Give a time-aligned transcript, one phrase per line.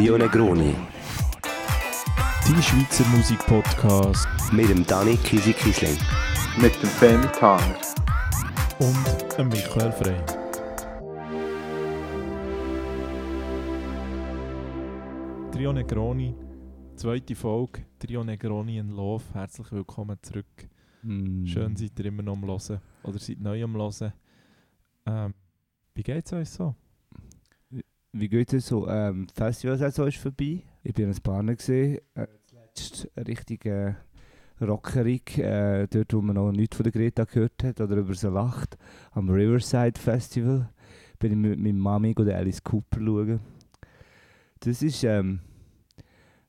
[0.00, 0.74] Trio Negroni
[2.46, 5.98] Dein Schweizer Musikpodcast mit dem Dani Kisi Kisling.
[6.58, 7.76] mit dem Femi Tanger.
[8.78, 10.16] und dem Michael Frey.
[15.52, 16.34] Trio Negroni,
[16.96, 19.24] zweite Folge, Trio Negroni in Love.
[19.34, 20.70] Herzlich willkommen zurück.
[21.02, 21.44] Mm.
[21.44, 24.14] Schön seid ihr immer noch am Hören oder seid neu am Hören.
[25.04, 25.34] Ähm,
[25.94, 26.74] wie geht's euch so?
[28.12, 28.88] Wie geht es so?
[28.88, 30.64] Ähm, die Festivalsaison ist vorbei.
[30.82, 32.00] Ich bin in Spanien gesehen.
[32.14, 33.96] Äh, zuletzt eine richtige
[34.60, 38.28] Rockerig, äh, dort wo man noch nichts von der Greta gehört hat oder über sie
[38.28, 38.76] lacht.
[39.12, 40.68] Am Riverside Festival
[41.20, 43.40] bin ich mit meiner Mami oder Alice Cooper schauen.
[44.58, 45.40] Das war ähm,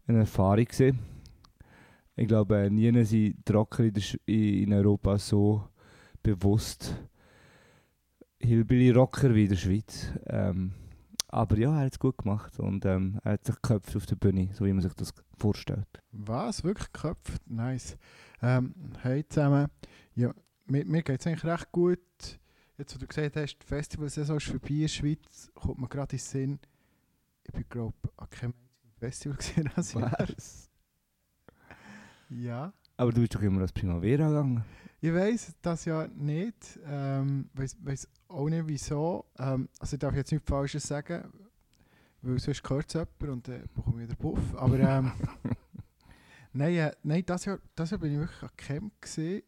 [0.07, 0.65] eine Erfahrung.
[0.65, 0.99] Gewesen.
[2.15, 3.87] Ich glaube, äh, nie sind die Rocker
[4.25, 5.63] in Europa so
[6.23, 6.95] bewusst
[8.39, 10.11] Hillbilly-Rocker wie in der Schweiz.
[10.25, 10.73] Ähm,
[11.31, 14.15] aber ja, er hat es gut gemacht und ähm, er hat sich geköpft auf der
[14.15, 15.87] Bühne, so wie man sich das vorstellt.
[16.11, 16.63] Was?
[16.63, 17.49] Wirklich geköpft?
[17.49, 17.97] Nice.
[18.41, 19.67] Ähm, hey zusammen.
[20.13, 20.33] Ja,
[20.65, 21.99] mir, mir geht es eigentlich recht gut.
[22.77, 26.15] Jetzt, wo du gesagt hast, die Festivalsaison ist vorbei in der Schweiz, kommt mir gerade
[26.15, 26.59] in den Sinn,
[27.43, 29.69] ich bin glaube an keinem einzigen Festival gesehen
[30.01, 30.27] Jahr.
[30.27, 30.69] Was?
[32.29, 32.73] Ja.
[32.97, 34.63] Aber du bist doch immer als Primavera gegangen.
[34.99, 36.79] Ich weiß das ja nicht.
[36.85, 39.25] Ähm, weiß auch nicht wieso.
[39.37, 41.31] Ähm, also ich darf jetzt nichts Falsches sagen,
[42.21, 44.55] weil sonst hört es jemand und dann bekomme ich wieder Puff.
[44.55, 45.11] Aber ähm,
[46.53, 49.43] nein, äh, nein das, Jahr, das Jahr bin ich wirklich an Camp gesehen.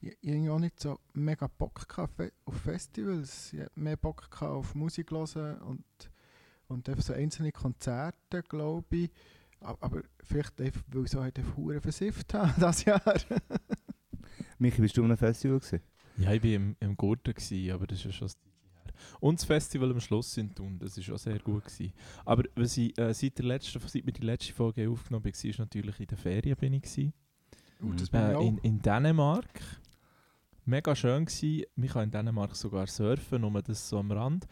[0.00, 3.52] Ich, ich hatte auch nicht so mega Bock auf Festivals.
[3.52, 5.84] Ich hatte mehr Bock auf Musik hören und,
[6.68, 9.10] und einfach so einzelne Konzerte, glaube ich.
[9.60, 13.00] Aber vielleicht einfach, weil ich so halt einfach versifft habe das Jahr.
[14.58, 15.93] Michi, bist du an einem Festival gewesen?
[16.16, 18.92] Ja, ich war im, im Gurten, gewesen, aber das ist ja schon her.
[19.20, 21.64] Und das Festival am Schluss in Thun, das war auch sehr gut.
[21.64, 21.92] Gewesen.
[22.24, 25.54] Aber was ich, äh, seit, der letzten, seit wir die letzte Folge aufgenommen haben, war
[25.58, 26.56] natürlich in der Ferien.
[26.56, 27.12] Bin ich gewesen.
[27.96, 28.18] Das Mhm.
[28.18, 29.60] Äh, in, in Dänemark.
[30.64, 31.64] Mega schön gewesen.
[31.76, 34.46] Man kann in Dänemark sogar surfen, nur das so am Rand.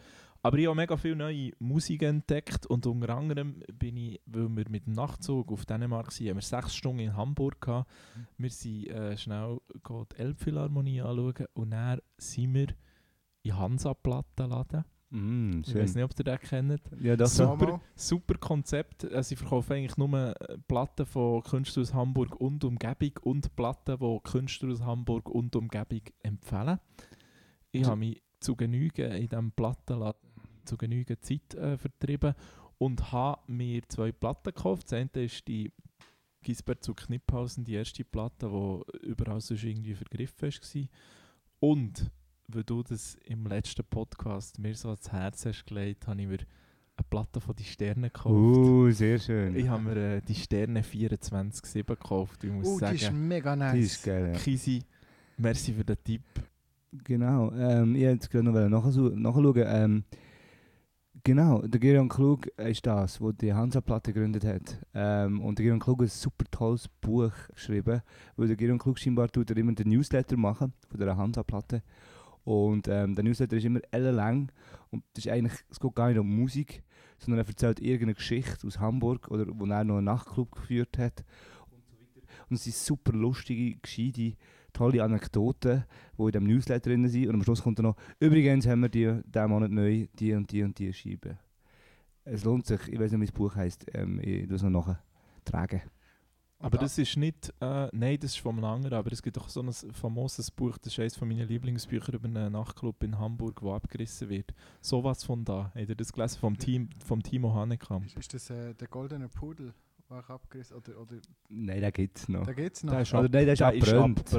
[0.45, 4.69] Aber ich habe mega viele neue Musik entdeckt und unter anderem bin ich, weil wir
[4.69, 7.89] mit dem Nachtzug auf Dänemark waren, haben wir sechs Stunden in Hamburg gehabt.
[8.37, 12.67] Wir sind äh, schnell go die Elbphilharmonie anschauen und dann sind wir
[13.43, 14.83] in Hansa-Plattenladen.
[15.11, 16.81] Mm, Ich weiß nicht, ob ihr den kennt.
[16.99, 17.15] Ja.
[17.25, 17.45] So.
[17.45, 17.67] super.
[17.67, 17.81] Mal.
[17.95, 19.05] Super Konzept.
[19.05, 23.97] Äh, Sie verkaufen eigentlich nur äh, Platten von Künstlern aus Hamburg und Umgebung und Platten,
[23.97, 26.79] die Künstler aus Hamburg und Umgebung empfehlen.
[27.71, 30.32] Ich habe mich zu Genüge in diesem Plattenladen
[30.65, 32.33] zu Genüge Zeit äh, vertrieben
[32.77, 34.85] und habe mir zwei Platten gekauft.
[34.85, 35.71] Das eine ist die
[36.41, 40.87] Gisbert zu Kniphausen, die erste Platte, die überall sonst irgendwie vergriffen war.
[41.59, 42.11] Und
[42.47, 46.39] weil du das im letzten Podcast mir so ans Herz hast gelegt, habe ich mir
[46.39, 48.35] eine Platte von die Sterne gekauft.
[48.35, 49.55] Uh, sehr schön.
[49.55, 52.43] Ich habe mir äh, die Sterne 24-7 gekauft.
[52.43, 53.85] Ich muss Uh, die ist sagen, mega Die nice.
[53.85, 54.31] ist geil.
[54.33, 54.39] Ja.
[54.39, 54.83] Kisi,
[55.37, 56.23] merci für den Tipp.
[56.91, 57.51] Genau.
[57.53, 59.21] Ähm, ich wollte jetzt gerade noch nachschauen.
[59.21, 59.63] nachschauen.
[59.65, 60.03] Ähm,
[61.23, 64.79] genau, der Gerion Klug ist das, der die Hansa-Platte gegründet hat.
[64.93, 68.01] Ähm, und der Gerion Klug hat ein super tolles Buch geschrieben,
[68.35, 71.83] weil der Gerion Klug scheinbar tut er immer den Newsletter machen von der Hansa-Platte.
[72.43, 74.51] Und ähm, der Newsletter ist immer ellenlang
[74.91, 76.83] und das ist eigentlich, es geht gar nicht um Musik,
[77.17, 81.23] sondern er erzählt irgendeine Geschichte aus Hamburg oder wo er noch einen Nachtclub geführt hat
[81.71, 82.27] und so weiter.
[82.49, 84.35] Und es sind super lustige, gescheite,
[84.73, 85.85] tolle Anekdoten,
[86.17, 87.27] die in diesem Newsletter drin sind.
[87.29, 90.51] Und am Schluss kommt dann noch, übrigens haben wir die, diesen Monat neu die und
[90.51, 91.37] die und die Scheibe.
[92.25, 94.87] Es lohnt sich, ich weiß nicht, wie das Buch heisst, ähm, ich tue es noch
[94.87, 95.81] nachtragen.
[96.63, 99.49] Aber das ist nicht, äh, nein, das ist von einem anderen, aber es gibt doch
[99.49, 103.61] so ein famoses Buch, das ist eines von meinen Lieblingsbüchern über einen Nachtclub in Hamburg,
[103.61, 104.53] wo abgerissen wird.
[104.79, 105.73] Sowas von da.
[105.75, 106.39] Habt ihr das gelesen?
[106.39, 108.05] Vom, Team, vom Timo Hanekamp.
[108.05, 109.73] Ist, ist das äh, der goldene Pudel,
[110.21, 111.15] ich abgerissen oder, oder
[111.49, 112.45] Nein, den gibt es noch.
[112.45, 112.91] da gibt es noch?
[112.93, 114.31] Der ist, Oder nein, der ist abgebrannt.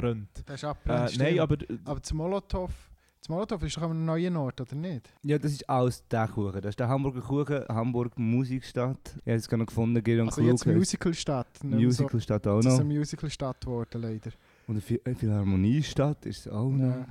[0.47, 2.71] Der ist Äh, abgebrannt, nein, aber Aber das Molotow,
[3.19, 5.11] das Molotow ist doch an einem neuen Ort, oder nicht?
[5.23, 6.61] Ja, das ist alles der Kuchen.
[6.61, 8.99] Das ist der Hamburger Kuchen, Hamburg Musikstadt.
[9.17, 10.51] Ich habe es gerade noch gefunden, Gerion Also Klug.
[10.51, 11.63] jetzt Musicalstadt.
[11.63, 12.85] mehr so- Musicalstadt auch Das ist noch.
[12.85, 14.31] eine Musicalstadt geworden, leider.
[14.67, 16.95] Und eine eine Philharmoniestadt ist es auch noch.
[16.97, 17.05] Ja.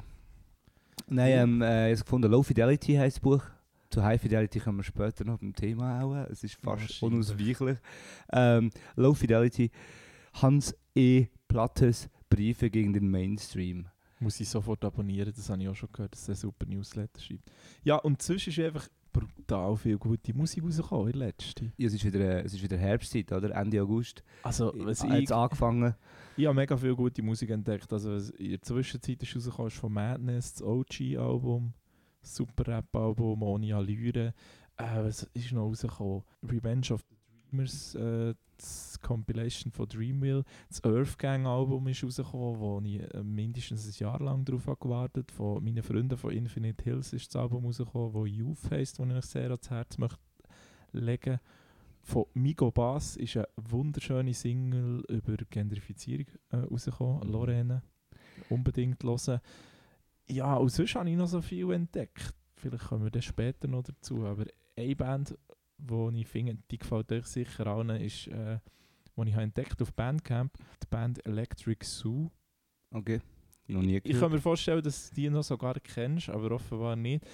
[1.08, 3.43] Nein, ähm, äh, ich habe es gefunden, Low Fidelity heisst das Buch.
[3.90, 6.14] Zu High Fidelity kommen wir später noch beim Thema auch.
[6.31, 7.78] Es ist fast unausweichlich.
[8.32, 9.70] Ähm, Low Fidelity,
[10.34, 11.26] Hans E.
[11.48, 13.86] Plattes Briefe gegen den Mainstream.
[14.19, 17.50] Muss ich sofort abonnieren, das habe ich auch schon gehört, dass er super Newsletter schreibt.
[17.82, 21.72] Ja, und sonst ist einfach brutal viel gute Musik rausgekommen in der letzten.
[21.76, 23.54] Ja, es, ist wieder, äh, es ist wieder Herbstzeit, oder?
[23.54, 24.22] Ende August.
[24.42, 25.94] Also, was Hat ich, angefangen.
[26.37, 27.90] ich habe mega viel gute Musik entdeckt.
[27.92, 31.72] Also, was in der Zwischenzeit ist rausgekommen, ist von Madness, das OG-Album,
[32.25, 34.35] Super Rap-Album, ohne Allüre.
[34.76, 36.23] Äh, was ist noch rausgekommen?
[36.43, 37.17] Revenge of the
[37.50, 40.44] Dreamers, äh, das Compilation von Dreamville.
[40.69, 44.79] Das Earth Gang Album ist rausgekommen, wo ich äh, mindestens ein Jahr lang darauf habe
[44.81, 49.06] gewartet Von meinen Freunden von Infinite Hills ist das Album rausgekommen, wo Youth heisst, das
[49.06, 50.19] ich euch sehr ans Herz möchte
[50.93, 51.38] legen.
[52.03, 57.31] Von Migo Bass ist eine wunderschöne Single über Gentrifizierung äh, rausgekommen.
[57.31, 57.82] Lorraine.
[58.50, 59.41] Unbedingt hören.
[60.29, 62.35] Ja, und sonst habe ich noch so viel entdeckt.
[62.56, 64.25] Vielleicht kommen wir dann später noch dazu.
[64.25, 65.37] Aber eine Band,
[65.79, 68.59] die ich finde, die gefällt euch sicher allen, ist, äh,
[69.17, 72.31] die ich habe entdeckt auf Bandcamp, die Band Electric Zoo.
[72.91, 73.21] Okay.
[73.67, 77.25] Noch nie Ich kann mir vorstellen, dass du die noch sogar kennst, aber offenbar nicht.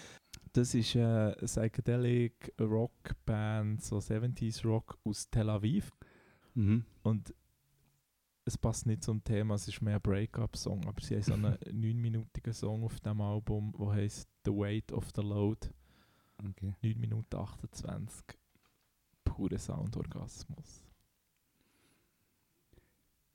[0.53, 5.91] Das ist eine Psychedelic Rock Band, so 70s Rock aus Tel Aviv.
[6.55, 6.85] Mhm.
[7.03, 7.35] Und
[8.45, 11.55] es passt nicht zum Thema, es ist mehr ein Breakup-Song, aber sie haben so einen
[11.67, 15.69] 9-minütigen Song auf dem Album, der heißt The Weight of the Load.
[16.39, 16.75] Okay.
[16.83, 18.25] 9 Minuten 28.
[19.25, 20.83] Pure Soundorgasmus.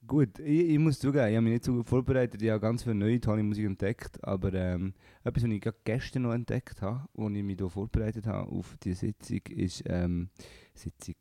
[0.07, 2.41] Gut, ich, ich muss zugeben, ich habe mich nicht so gut vorbereitet.
[2.41, 4.23] Ich habe ganz viel neue tolle Musik entdeckt.
[4.23, 4.93] Aber ähm,
[5.23, 8.77] etwas, was ich gerade gestern noch entdeckt habe, als ich mich hier vorbereitet habe auf
[8.83, 9.83] die Sitzung, ist.
[9.87, 10.29] Ähm,
[10.75, 11.15] Sitzung.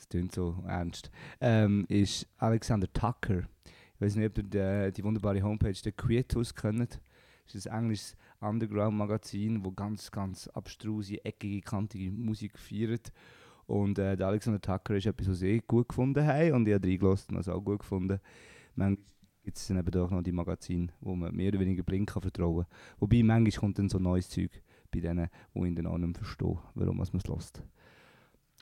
[0.00, 1.10] Das klingt so ernst.
[1.42, 3.42] Ähm, ist Alexander Tucker.
[3.66, 7.02] Ich weiß nicht, ob ihr die, die wunderbare Homepage der Quietus kennt.
[7.44, 13.12] Das ist ein englisches Underground-Magazin, wo ganz, ganz abstruse, eckige, kantige Musik feiert.
[13.66, 16.86] Und äh, der Alexander Tucker ist etwas, was ich gut gefunden habe und ich habe
[16.86, 18.20] reingelassen und es auch gut gefunden.
[18.76, 19.04] Manchmal
[19.42, 22.22] gibt es dann eben doch noch die Magazine, wo man mehr oder weniger blind kann
[22.22, 22.72] vertrauen kann.
[23.00, 26.58] Wobei manchmal kommt dann so neues Zeug bei denen, wo ich dann auch nicht verstehe,
[26.74, 27.62] warum man es lässt.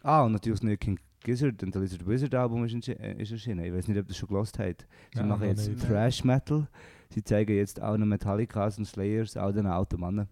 [0.03, 3.33] Ah, und natürlich das neue King Gizzard und der Lizard Wizard Album ist, äh, ist
[3.33, 3.65] erschienen.
[3.65, 4.87] Ich weiß nicht, ob ihr das schon gelost habt.
[5.13, 5.87] Sie Ja, machen jetzt nicht.
[5.87, 6.69] Thrash Metal.
[7.11, 10.29] Sie zeigen jetzt auch noch Metallicas und Slayers, auch den alten Mannen,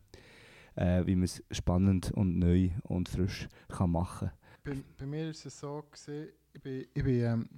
[0.76, 4.30] äh, wie man es spannend und neu und frisch kann machen
[4.62, 7.48] Bei, bei mir ist es so, gewesen, ich bin, ich bin ähm,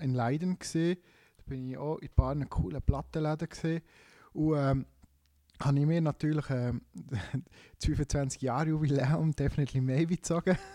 [0.00, 0.96] in Leiden, gewesen,
[1.36, 3.82] da bin ich auch in ein paar coolen Plattenläden gesehen
[4.32, 4.86] und ähm,
[5.60, 6.82] habe ich mir natürlich ähm,
[7.78, 10.56] das 25 Jahre Jubiläum Definitely Maybe gezogen.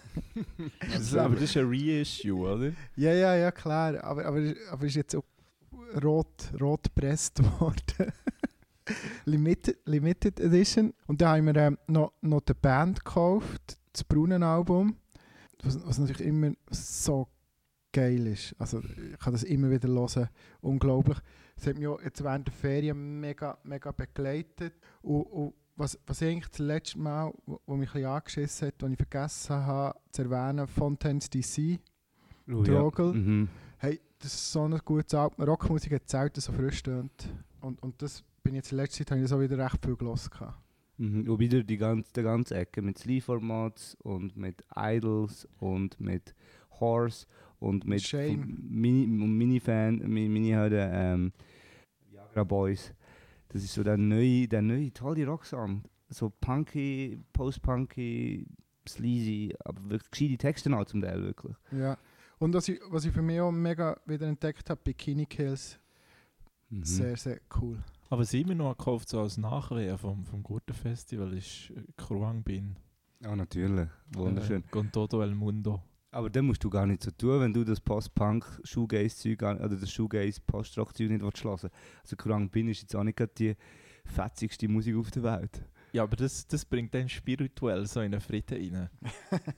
[0.94, 2.72] Das, aber das ist ein Reissue, oder?
[2.96, 5.26] Ja, ja, ja, klar, aber, aber, aber ist jetzt auch
[6.02, 8.14] rot, rot gepresst worden.
[9.26, 10.94] Limited, Limited Edition.
[11.08, 14.96] Und da haben wir ähm, noch, noch die Band gekauft, das Brunnen-Album,
[15.64, 17.28] was, was natürlich immer so
[17.92, 18.56] geil ist.
[18.60, 20.30] Also ich kann das immer wieder hören.
[20.62, 21.18] Unglaublich.
[21.58, 24.74] Es hat mich auch jetzt während der Ferien mega, mega begleitet.
[25.02, 28.68] Und, und was, was ich eigentlich das letzte Mal, wo, wo mich ein bisschen angeschissen
[28.68, 31.80] hat, was ich vergessen habe zu erwähnen, Fontaines DC.
[32.48, 33.14] Oh, Drogel.
[33.14, 33.50] Mhm.
[33.78, 35.46] Hey, das ist so ein gutes Album.
[35.46, 37.30] Rockmusik hat selten so frisch tönt.
[37.62, 39.96] Und, und das bin ich jetzt in letzter Zeit habe ich so wieder recht viel
[39.96, 40.30] gehört.
[40.98, 41.30] Mhm.
[41.30, 46.36] Und wieder die ganze, die ganze Ecke mit Sleeve-Formats und mit Idols und mit
[46.80, 47.26] Horse
[47.60, 51.32] und mit Mini, und Minifan, Mi- Mini halt, ähm,
[52.10, 52.94] Viagra Boys.
[53.50, 55.84] Das ist so der neue, der neue tolle Rocksong.
[56.10, 58.46] So punky, post-punky,
[58.88, 61.56] sleazy, aber wirklich gescheite Texte noch zum Teil wirklich.
[61.72, 61.98] Ja.
[62.38, 65.80] Und was ich, was ich für mich auch mega wieder entdeckt habe, Bikini Kills,
[66.70, 66.84] Mhm.
[66.84, 67.78] sehr, sehr cool.
[68.10, 72.76] Aber sie mir noch gekauft so als Nachwehen vom, vom Gurtenfestival ist äh, Kruang Bin.
[73.22, 73.88] Ja, natürlich.
[74.14, 74.62] Wunderschön.
[74.64, 75.82] Äh, con todo el mundo.
[76.16, 79.92] Aber dann musst du gar nicht so tun, wenn du das Post-Punk, Shoegaze-Zeug oder das
[79.92, 81.70] Shoegaze Post-Rock-Zeug nicht willst hören
[82.04, 83.54] Also Kurang Bin ist jetzt auch nicht die
[84.06, 85.66] fetzigste Musik auf der Welt.
[85.92, 88.90] Ja, aber das, das bringt dann spirituell so in einen Frieden rein.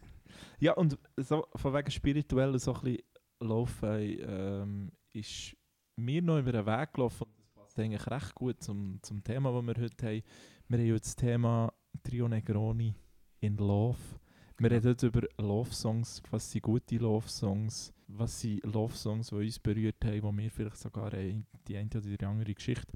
[0.59, 3.03] ja, und so, von wegen spirituell so ein bisschen
[3.39, 5.55] laufen, ähm, ist
[5.95, 7.25] mir noch über den Weg gelaufen.
[7.25, 10.23] Und das passt eigentlich recht gut zum, zum Thema, das wir heute haben.
[10.69, 11.71] Wir haben jetzt das Thema
[12.01, 12.95] Trio Negroni
[13.41, 13.99] in Love.
[14.59, 20.03] Wir reden heute über Love-Songs, was sind gute Love-Songs, was sind Love-Songs, die uns berührt
[20.03, 22.91] haben, wo wir vielleicht sogar die eine oder die andere Geschichte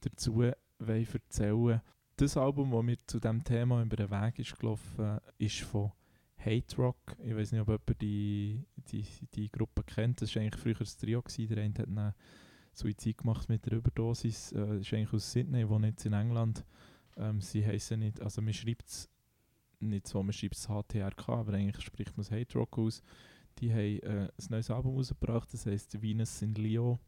[0.00, 1.82] dazu wollen erzählen
[2.14, 5.90] Das Album, das mir zu diesem Thema über den Weg ist gelaufen, ist von
[6.38, 7.16] Hate Rock.
[7.18, 9.04] Ich weiß nicht, ob jemand die, die,
[9.34, 10.22] die Gruppe kennt.
[10.22, 11.20] Das war eigentlich früher ein Trio.
[11.20, 11.48] Gewesen.
[11.48, 12.14] Der eine hat einen
[12.74, 14.52] Suizid gemacht mit der Überdosis.
[14.52, 16.64] Äh, das ist eigentlich aus Sydney, wohnt jetzt in England.
[17.16, 19.08] Ähm, sie heißen nicht, also man schreibt es
[19.88, 23.02] nicht so, man schreibt es HTRK, aber eigentlich spricht man es Hate Rock aus.
[23.58, 26.98] Die haben äh, ein neues Album rausgebracht, das heisst Venus in Leo.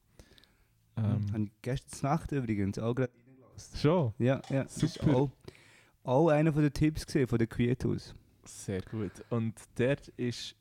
[0.97, 3.79] Ähm, Habe ich gestern Nacht übrigens auch gerade reingelassen.
[3.79, 4.15] schon?
[4.19, 4.69] Ja, ja.
[4.69, 5.17] Super.
[5.17, 5.31] auch,
[6.03, 8.15] auch einer von den Tipps gesehen von den Quietus.
[8.45, 9.13] Sehr gut.
[9.31, 10.55] Und dort ist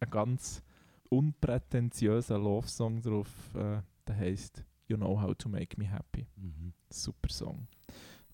[0.00, 0.62] ein ganz
[1.08, 6.26] unprätentiöser Love-Song drauf, äh, der heißt You Know How to Make Me Happy.
[6.90, 7.66] Super Song.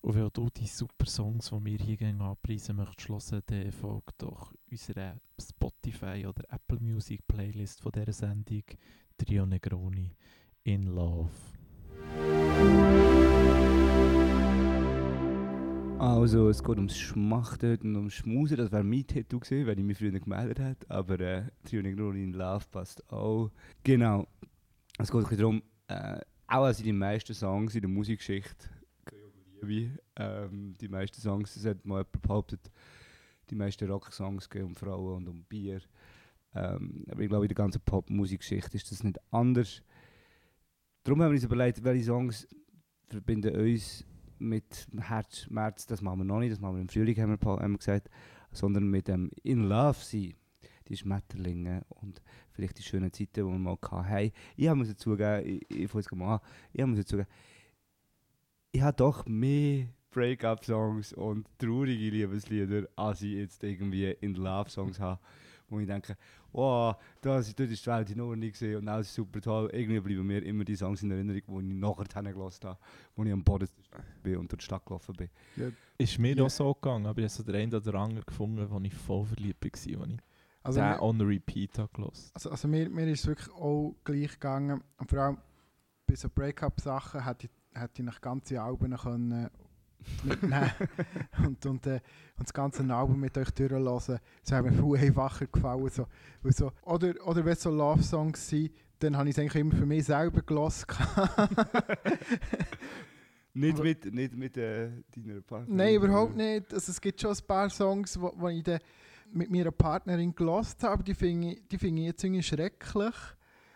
[0.05, 4.21] Und wenn du die super Songs, die wir hier gerne anpreisen möchtest, hören, dann folgt
[4.21, 8.63] doch unserer Spotify oder Apple Music Playlist von dieser Sendung
[9.17, 10.11] Trio Negroni
[10.65, 11.29] in Love.
[15.99, 18.57] Also, es geht ums Schmachten und ums Schmusen.
[18.57, 20.89] Das wäre mein Tattoo gewesen, wenn ich mich früher gemeldet hätte.
[20.89, 23.51] Aber äh, Trio Negroni in Love passt auch.
[23.85, 24.27] Genau.
[24.97, 28.67] Es geht ein bisschen darum, äh, auch also die meisten Songs in der Musikgeschichte
[29.63, 29.99] Liebe.
[30.15, 32.71] Ähm, die meisten Songs, das hat mal jemand behauptet,
[33.49, 35.81] die meisten Rocksongs gehen um Frauen und um Bier.
[36.55, 39.81] Ähm, aber ich glaube, in der ganzen Popmusikgeschichte ist das nicht anders.
[41.03, 42.47] Darum haben wir uns überlegt, welche Songs
[43.07, 44.05] verbinden uns
[44.39, 47.49] mit Herz, März, das machen wir noch nicht, das machen wir im Frühling, haben wir,
[47.59, 48.09] haben wir gesagt,
[48.51, 50.35] sondern mit dem In Love sein.
[50.89, 54.31] Die Schmetterlinge und vielleicht die schönen Zeiten, die wir mal hatten.
[54.57, 56.39] Ich muss zugeben, ich, ich jetzt mal an,
[56.73, 57.29] ich muss zugeben,
[58.73, 65.19] ich habe doch mehr Break-up-Songs und traurige Liebeslieder, als ich jetzt irgendwie In Love-Songs habe,
[65.69, 66.15] wo ich denke,
[66.51, 69.69] wow, das, ist- dort ist die Welt in Ordnung gewesen und alles super toll.
[69.73, 72.79] Irgendwie bleiben mir immer die Songs in Erinnerung, die ich nachher gelassen habe,
[73.15, 73.67] wo ich am Boden
[74.21, 75.29] bin und durch die Stadt gelaufen bin.
[75.97, 76.43] Ist mir Ja.
[76.43, 79.25] auch so gegangen, aber ich habe so den einen oder anderen gefunden, wo ich voll
[79.25, 80.19] verliebt war, wo ich
[80.63, 82.31] Also, den mir, on repeat habe gehört.
[82.33, 84.83] also, also mir, mir ist es wirklich auch gleich gegangen.
[84.97, 85.37] Und vor allem
[86.05, 89.49] bei so Break-up-Sachen hätte ich, hätte ich nach ganze Alben können
[90.23, 90.71] mitnehmen
[91.45, 92.01] und, und, äh,
[92.37, 94.19] und das ganze Album mit euch durchlassen.
[94.43, 95.89] Das hat mir viel einfacher gefallen.
[95.89, 96.07] So,
[96.43, 99.85] so, oder, oder wenn es so Love-Songs sind, dann habe ich es eigentlich immer für
[99.85, 100.85] mich selber gelassen.
[103.55, 105.75] Nicht Aber- mit, nicht mit äh, deiner Partnerin?
[105.77, 106.73] Nein, überhaupt nicht.
[106.73, 108.79] Also, es gibt schon ein paar Songs, wo, wo ich dann
[109.31, 113.13] mit meiner Partnerin gelost habe, die finde ich, die finde ich jetzt irgendwie schrecklich.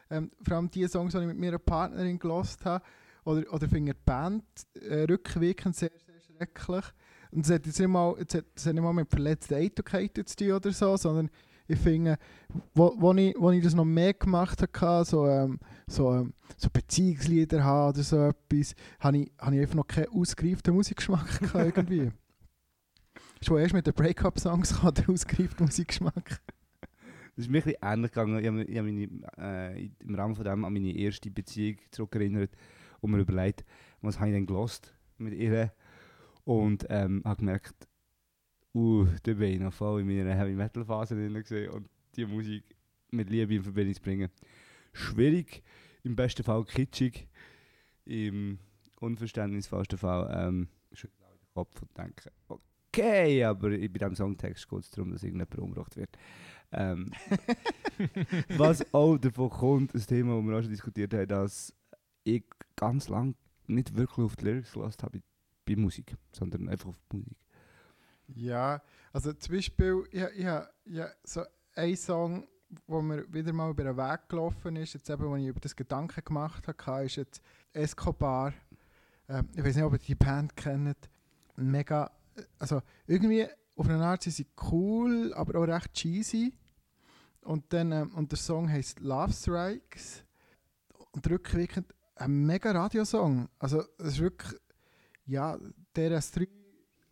[0.10, 2.84] Ähm, vor allem die Songs, die ich mit meiner Partnerin gelost habe,
[3.28, 4.44] oder, oder finde die Band
[4.82, 6.86] äh, rückwirkend sehr, sehr schrecklich.
[7.32, 10.26] Und es hat jetzt nicht mal, es hat, es hat nicht mal mit verletzten Eitelkeiten
[10.26, 11.30] zu tun oder so, sondern
[11.68, 12.18] ich finde,
[12.74, 16.70] wo, wo, ich, wo ich das noch mehr gemacht habe, so, ähm, so, ähm, so
[16.72, 21.56] Beziehungslieder haben oder so etwas, habe ich, habe ich einfach noch keinen ausgereiften Musikgeschmack gehabt
[21.78, 22.12] irgendwie.
[23.42, 26.42] Schon erst mit den Break-up-Songs kam der ausgereifte Musikgeschmack.
[27.36, 28.40] Das ist mir ein ähnlich gegangen.
[28.68, 32.52] Ich habe mich- äh, im Rahmen von dem an meine erste Beziehung zurückerinnert
[33.02, 33.66] und mir überlegt,
[34.02, 35.72] was habe ich denn gelost mit ihr.
[36.44, 37.88] Und ähm, habe gemerkt,
[38.74, 41.36] uh, da bin ich noch voll in meiner Heavy Metal Phase drin
[41.70, 42.64] und die Musik
[43.12, 44.30] mit Liebe in Verbindung zu bringen.
[44.94, 45.64] Schwierig,
[46.04, 47.28] im besten Fall kitschig,
[48.06, 48.60] im
[49.00, 54.80] unverständnisvollsten Fall ähm, schüttel ich den Kopf und denke, okay, aber bei diesem Songtext geht
[54.80, 56.18] es darum, dass irgendjemand umgebracht wird.
[56.72, 57.12] Ähm,
[58.58, 61.74] was auch davon kommt, ein Thema, das wir auch schon diskutiert haben, dass
[62.28, 62.44] ich
[62.76, 63.36] ganz lange
[63.68, 65.22] nicht wirklich auf die Lyrics gelassen habe
[65.66, 67.38] bei, Musik, sondern einfach auf die Musik.
[68.28, 68.82] Ja,
[69.14, 70.48] also zum Beispiel, ich, ich,
[70.86, 71.44] ich, so
[71.76, 72.48] ein Song,
[72.86, 75.76] wo mir wieder mal über den Weg gelaufen ist, jetzt eben, als ich über das
[75.76, 77.42] Gedanken gemacht habe, ist jetzt
[77.72, 78.54] Escobar.
[79.30, 81.10] Ähm, ich weiß nicht, ob ihr die Band kennt.
[81.56, 82.12] Mega,
[82.60, 86.54] also irgendwie auf eine Art sind sie cool, aber auch recht cheesy.
[87.42, 90.24] Und, dann, ähm, und der Song heißt Love Strikes.
[91.12, 93.48] Und rückwirkend ein mega Radiosong.
[93.60, 94.60] Also es ist wirklich,
[95.26, 95.58] ja,
[95.96, 96.48] der S3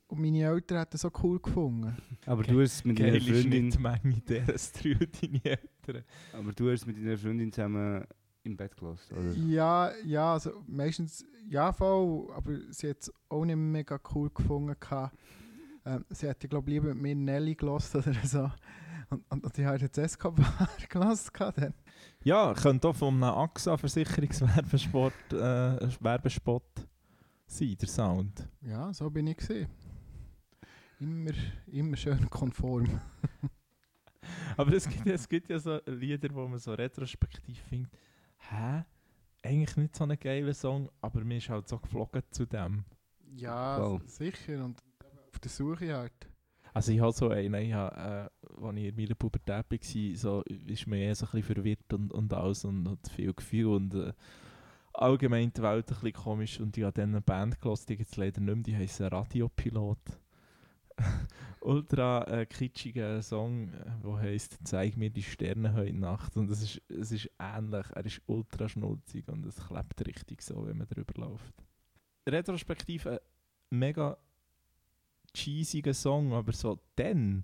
[0.07, 1.95] und meine Eltern hätten es so cool gefunden.
[2.25, 6.03] Aber du hast es mit deiner Freundin, nicht die Menge deres drei deine Eltern.
[6.33, 8.05] aber du hast es mit deiner Freundin zusammen
[8.43, 9.31] im Bett gelassen, oder?
[9.33, 14.75] Ja, ja, also meistens ja voll, aber sie hat es auch nicht mega cool gefunden.
[15.85, 18.51] Ähm, sie hätte, glaube ich, lieber mit mir Nelly gelassen oder so.
[19.09, 21.31] Und, und, und ich habe jetzt Escobar gelassen.
[21.55, 21.74] Dann.
[22.24, 26.63] Ja, könnte auch von einem AXA-Versicherungswerbespot äh, Werbespot
[27.47, 28.47] sein, der Sound.
[28.62, 29.69] Ja, so bin ich gesehen.
[31.00, 31.31] Immer,
[31.67, 33.00] immer schön konform.
[34.57, 37.91] Aber es gibt, es gibt ja so Lieder, wo man so retrospektiv findet,
[38.50, 38.83] hä?
[39.43, 42.83] Eigentlich nicht so ein geiler Song, aber mir ist halt so geflogen zu dem.
[43.35, 44.01] Ja, Wow.
[44.07, 44.63] sicher.
[44.65, 44.81] Und
[45.31, 46.27] auf der Suche halt.
[46.75, 50.41] Also ich habe so einen, ich habe, äh, als ich in meiner Pubertät war, so,
[50.41, 53.96] ist mir eher so ein bisschen verwirrt und, und alles und hat viel Gefühl und
[53.96, 54.12] äh,
[54.91, 58.12] allgemein die Welt ein bisschen komisch und ich habe dann eine Band gehört, die gibt
[58.12, 60.20] es leider nicht mehr, die heisst Radiopilot.
[61.62, 63.72] Ultra äh, kitschiger Song,
[64.03, 68.05] der heisst «Zeig mir die Sterne heute Nacht» und es ist, es ist ähnlich, er
[68.05, 71.55] ist ultra schnulzig und es klebt richtig so, wenn man drüber läuft.
[72.27, 73.20] Retrospektiv ein
[73.70, 74.17] mega
[75.36, 77.44] cheesiger Song, aber so dann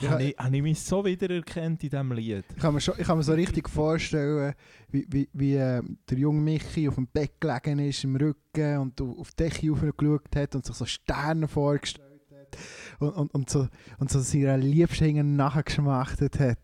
[0.00, 2.44] Ja, habe ich, habe ich mich so wiedererkannt in diesem Lied.
[2.54, 4.54] Ich kann mir, schon, ich kann mir so richtig vorstellen,
[4.90, 9.00] wie, wie, wie äh, der junge Michi auf dem Bett gelegen ist, im Rücken und
[9.00, 12.58] au- auf die Decke geschaut hat und sich so Sterne vorgestellt hat
[12.98, 16.58] und, und, und, so, und so seiner Liebsten nachgeschmachtet hat.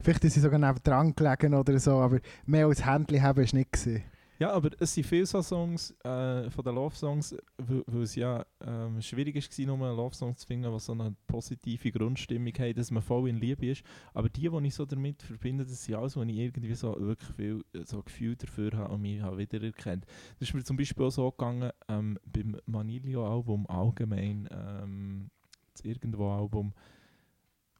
[0.00, 3.52] Vielleicht ist sie sogar neben dran gelegen oder so, aber mehr als Händchen haben ist
[3.52, 4.02] nicht gewesen.
[4.40, 8.42] Ja, aber es sind viele so Songs äh, von den Love-Songs, weil weil es ja
[8.62, 12.90] ähm, schwierig war, nur einen Love-Song zu finden, der so eine positive Grundstimmung hat, dass
[12.90, 13.84] man voll in Liebe ist.
[14.14, 17.30] Aber die, die ich so damit verbinde, das sind alles, wo ich irgendwie so wirklich
[17.32, 20.06] viel äh, so Gefühl dafür habe und mich habe wiedererkannt.
[20.38, 25.30] Das ist mir zum Beispiel auch so gegangen ähm, beim Manilio-Album allgemein, ähm,
[25.74, 26.72] das Irgendwo-Album,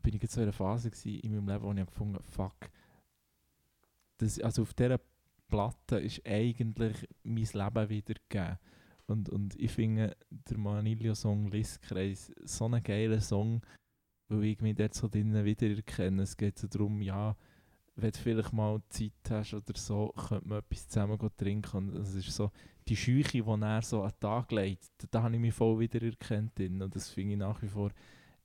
[0.02, 2.70] bin ich jetzt so in einer Phase in meinem Leben, wo ich gefunden fuck,
[4.18, 5.00] das, also auf dieser
[5.50, 8.58] Platte ist eigentlich mein Leben wiedergegeben.
[9.06, 13.60] Und, und ich finde der Manilio-Song Listkreis so einen geilen Song,
[14.28, 16.22] weil ich mich dort so drinnen wiedererkenne.
[16.22, 17.36] Es geht so darum, ja,
[17.96, 21.76] wenn du vielleicht mal Zeit hast oder so, könnte man etwas zusammen trinken.
[21.76, 22.52] Und es ist so
[22.88, 25.80] die Scheuche, die er so an den Tag legt, da, da habe ich mich voll
[25.80, 26.58] wiedererkannt.
[26.60, 27.90] Und das finde ich nach wie vor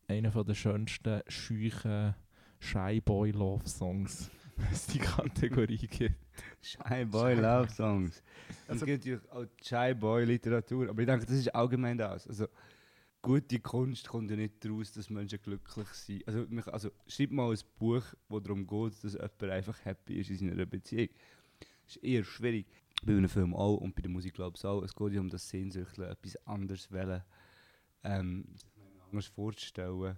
[0.07, 2.15] einer der schönsten, scheuchen
[2.59, 4.31] Shy Boy Love Songs,
[4.71, 6.15] es die Kategorie gibt.
[6.61, 8.21] Shy Boy Love Songs.
[8.63, 12.27] Es Also- gibt natürlich auch Shy Boy Literatur, aber ich denke, das ist allgemein das.
[12.27, 12.47] Also,
[13.21, 16.27] gute Kunst kommt ja nicht daraus, dass Menschen glücklich sind.
[16.27, 20.37] Also, also schreib mal ein Buch, wo darum geht, dass jemand einfach happy ist in
[20.49, 21.09] seiner Beziehung.
[21.85, 22.67] Das ist eher schwierig.
[23.03, 24.81] Bei einem Film auch und bei der Musik glaube ich auch.
[24.83, 27.21] Es geht ja um das Sehnsüchteln, etwas anderes wollen,
[28.03, 28.69] ähm, sich
[29.05, 30.17] anders vorzustellen.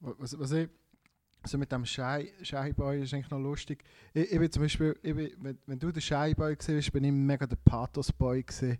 [0.00, 0.68] Was, was ich,
[1.44, 3.84] also mit dem Shy, Shy Boy ist eigentlich noch lustig.
[4.14, 7.04] Ich, ich bin zum Beispiel, ich bin, wenn, wenn du der Shy Boy warst, bin
[7.04, 8.42] ich mega der Pathos Boy.
[8.42, 8.78] Gewesen.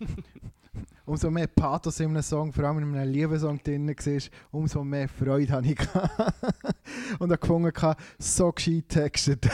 [1.04, 5.08] umso mehr Pathos in einem Song, vor allem in einem Liebessong drin war, umso mehr
[5.08, 5.78] Freude habe ich.
[7.18, 7.72] Und habe gefunden,
[8.18, 9.48] so gescheit textet.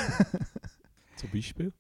[1.16, 1.73] Zum Beispiel?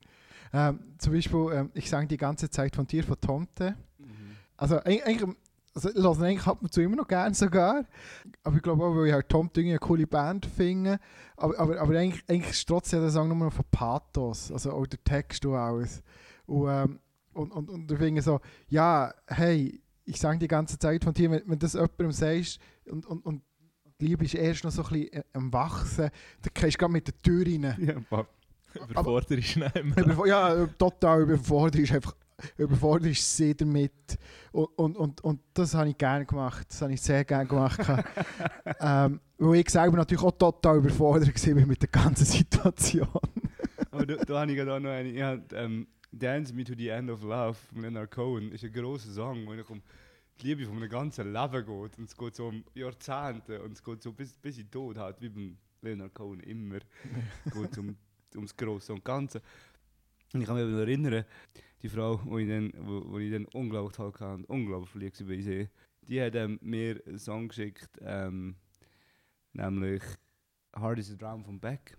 [0.52, 3.76] ähm, zum Beispiel, ähm, ich sang die ganze Zeit von dir, von Tomte.
[4.56, 5.36] Also eig- eigentlich,
[5.74, 7.84] also ich höre eigentlich ab und zu immer noch gerne sogar.
[8.42, 10.98] Aber ich glaube auch, weil ich halt Tom Dünge eine coole Band finde.
[11.36, 14.52] Aber, aber, aber eigentlich, eigentlich ist trotzdem der Song nur noch von Pathos.
[14.52, 16.02] Also auch der Text und alles.
[16.46, 17.00] Und, ähm,
[17.32, 21.30] und, und, und ich finde so, ja, hey, ich sage die ganze Zeit von dir,
[21.30, 23.42] wenn, wenn das jemandem sagst und, und, und
[24.00, 26.10] die Liebe ist erst noch so ein bisschen äh, am Wachsen,
[26.42, 27.76] dann gehst du gerade mit der Tür rein.
[28.10, 28.26] Ja,
[28.88, 29.72] Überfordert ist nicht mehr.
[29.84, 32.14] Überfor ja, total überfordert ist einfach
[32.56, 33.92] überfordert ist sie damit
[34.52, 37.80] und, und, und, und das habe ich gerne gemacht, das habe ich sehr gerne gemacht
[38.80, 43.08] ähm, weil ich selber natürlich auch total überfordert war mit der ganzen Situation
[43.90, 45.08] Aber da, da habe ich gerade auch noch eine.
[45.08, 48.72] Ich hab, ähm, Dance Me to the End of Love von Leonard Cohen ist ein
[48.72, 49.82] grosser Song, wo es um
[50.40, 51.98] die Liebe von einem ganzen Leben geht.
[51.98, 55.20] Und es geht so um Jahrzehnte und es geht so bis, bis in Tod halt,
[55.20, 56.78] wie beim Leonard Cohen immer.
[57.44, 57.96] Es geht um,
[58.34, 59.40] ums Grosse und Ganze.
[60.32, 61.24] Und ich kann mich erinnern,
[61.84, 65.20] die Frau, wo ich dann, wo, wo ich dann unglaublich toll hatte und unglaublich verliebt
[65.20, 65.68] war bei sie,
[66.00, 68.56] die hat ähm, mir einen Song geschickt, ähm,
[69.52, 70.02] nämlich
[70.74, 71.98] Hard is a Drum von Beck.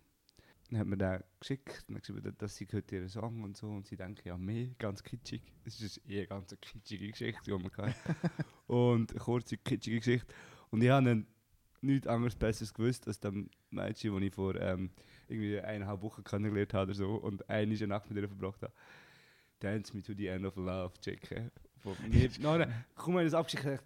[0.72, 3.68] Dann hat mir den geschickt und hat geschrieben, dass sie hört ihren Song und so
[3.68, 5.44] und sie denken ja mehr, ganz kitschig.
[5.66, 7.94] Es ist eh eine ganz kitschige Geschichte, die man kann.
[8.66, 10.34] und eine kurze kitschige Geschichte.
[10.72, 11.28] Und ich habe dann
[11.82, 14.90] nichts anderes Besseres gewusst als dem Mädchen, das ich vor ähm,
[15.28, 18.74] irgendwie eineinhalb Wochen kennengelernt habe oder so und eine Nacht mit ihr verbracht habe.
[19.66, 21.52] Dance Me to the End of Love, checken.
[21.82, 22.30] Von mir.
[22.40, 23.82] Nein, komm mal, das abgeschickt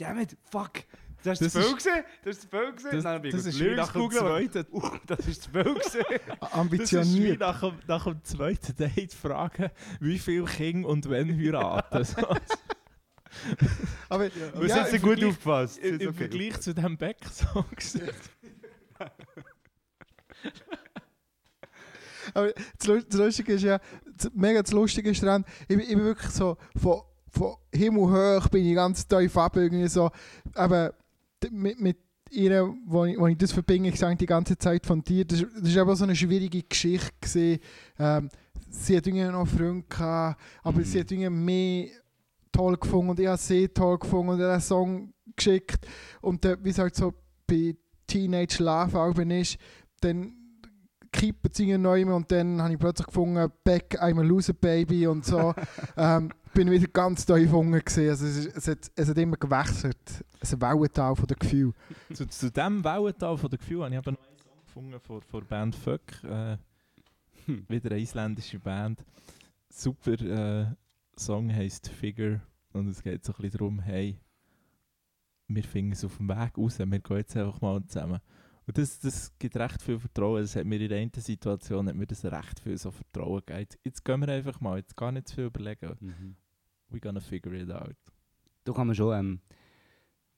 [0.00, 0.82] damn it, fuck.
[1.22, 2.04] Das ist Das viel ist- gewesen?
[2.24, 2.90] Das ist viel gewesen?
[2.92, 4.66] Das, Dann bin ich das ist wie nach dem zweiten...
[4.72, 6.00] Uh, das ist zu viel gewesen.
[6.08, 11.28] Das ist ambitioniert nach dem, nach dem zweiten Date fragen, wie viele Kinder und wann
[11.38, 12.06] heiraten.
[14.08, 14.24] Aber
[14.62, 15.78] ja, ja, im gut aufgepasst.
[15.78, 16.12] Im, okay.
[16.14, 17.66] Vergleich zu dem Beck-Song.
[22.34, 25.88] Aber das, Lu- das Lustige ist ja, das, mega das Lustige ist daran, ich, ich
[25.88, 30.10] bin wirklich so von, von Himmel hoch, bin ich ganz tief ab, irgendwie so,
[30.54, 30.94] aber
[31.50, 31.96] mit, mit
[32.30, 35.44] ihr, wo ich, wo ich das verbinde, ich sage die ganze Zeit von dir, das,
[35.58, 37.60] das ist aber so eine schwierige Geschichte gewesen.
[37.98, 38.28] Ähm,
[38.68, 40.84] sie hat irgendwie noch Freunde gehabt, aber Mhm.
[40.84, 41.88] sie hat irgendwie mehr
[42.52, 45.86] toll gefunden und ich habe sie toll gefunden und einen Song geschickt
[46.20, 47.14] und äh, wie es halt so
[47.46, 47.74] bei
[48.06, 49.56] Teenage Love Alben ist,
[50.00, 50.32] dann
[51.20, 55.06] kippt es irgendwie neu und dann habe ich plötzlich gefunden, Back, I'm a Loser Baby
[55.06, 55.54] und so.
[55.96, 58.10] ähm, bin wieder ganz tief unten gesehen.
[58.10, 59.98] Also es, ist, es, hat, es hat immer gewechselt.
[60.40, 61.74] Es ist ein Wellental von den Gefühlen.
[62.12, 65.22] zu, zu diesem Wellental von der Gefühl habe ich aber noch einen Song gefunden von,
[65.22, 66.24] von der Band Fuck.
[66.24, 66.56] Äh,
[67.46, 67.64] Hm.
[67.68, 69.04] wieder eine isländische Band.
[69.68, 70.66] Super äh,
[71.16, 72.40] Song heisst Figure
[72.72, 74.18] und es geht so ein bisschen darum, hey,
[75.48, 78.20] wir finden es auf dem Weg raus, wir gehen jetzt einfach mal zusammen.
[78.70, 80.42] Und das, das gibt recht viel Vertrauen.
[80.42, 83.58] Das hat mir in der einen Situation hat mir das recht viel so Vertrauen gegeben.
[83.62, 85.96] Jetzt, jetzt gehen wir einfach mal, jetzt gar nicht zu viel überlegen.
[85.98, 86.36] Mhm.
[86.88, 87.96] We're gonna figure it out.
[88.62, 89.40] Da kann man schon ähm,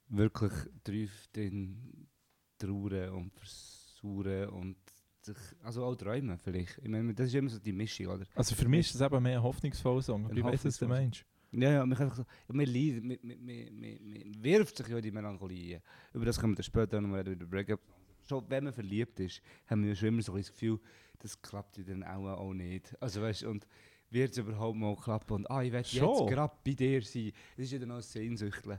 [0.09, 2.09] wirklich drauf den
[2.57, 4.77] trauern und versuchen und
[5.21, 6.79] sich, also auch träumen vielleicht.
[6.79, 8.25] Ich meine, das ist immer so die Mischung, oder?
[8.35, 10.31] Also für mich ist es eben mehr ein hoffnungsvoller Song.
[10.31, 11.27] Ein ich weiß, was du meinst.
[11.51, 15.03] Ja, ja, man, einfach so, man, leidet, man, man, man, man, wirft sich ja in
[15.03, 15.83] die Melancholie.
[16.14, 17.81] Über das können wir dann später noch mal reden, über Breakup.
[18.33, 20.79] Schon wenn man verliebt ist, haben wir schon immer so das Gefühl,
[21.18, 22.95] das klappt ja dann auch, auch nicht.
[23.01, 23.66] Also weißt und
[24.11, 26.09] wird es überhaupt mal klappen und ah, ich will Schon.
[26.09, 27.33] jetzt gerade bei dir sein.
[27.57, 28.79] Das ist ja dann auch ein Sehnsüchteln.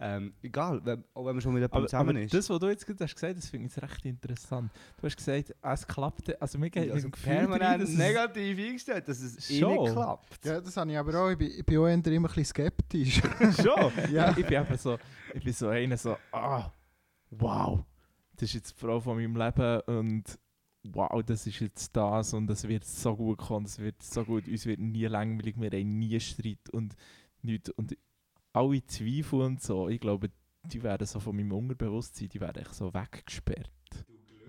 [0.00, 2.32] Ähm, egal, wenn, auch wenn man schon mit jemandem Aber, zusammen aber ist.
[2.32, 4.70] das, was du jetzt gerade hast gesagt das finde ich jetzt recht interessant.
[4.96, 9.08] Du hast gesagt, es klappte, also mir geht Ja, also rein, permanent es- negativ eingestellt,
[9.08, 9.82] dass es eh Schon.
[9.82, 10.44] nicht klappt.
[10.44, 11.30] Ja, das habe ich aber auch.
[11.30, 13.20] Ich bin, ich bin auch immer ein bisschen skeptisch.
[13.60, 13.92] Schon?
[14.12, 14.30] Ja.
[14.38, 14.96] Ich bin eben so,
[15.34, 16.70] ich bin so einer so, ah,
[17.30, 17.80] wow,
[18.38, 20.38] das ist jetzt die Frau von meinem Leben und
[20.84, 24.46] wow, das ist jetzt das und es wird so gut kommen, es wird so gut,
[24.46, 26.94] uns wird nie langweilig, wir haben nie Streit und
[27.42, 27.70] nichts.
[27.70, 27.96] Und
[28.52, 30.30] alle Zweifel und so, ich glaube,
[30.64, 33.70] die werden so von meinem Unterbewusstsein, die werden echt so weggesperrt.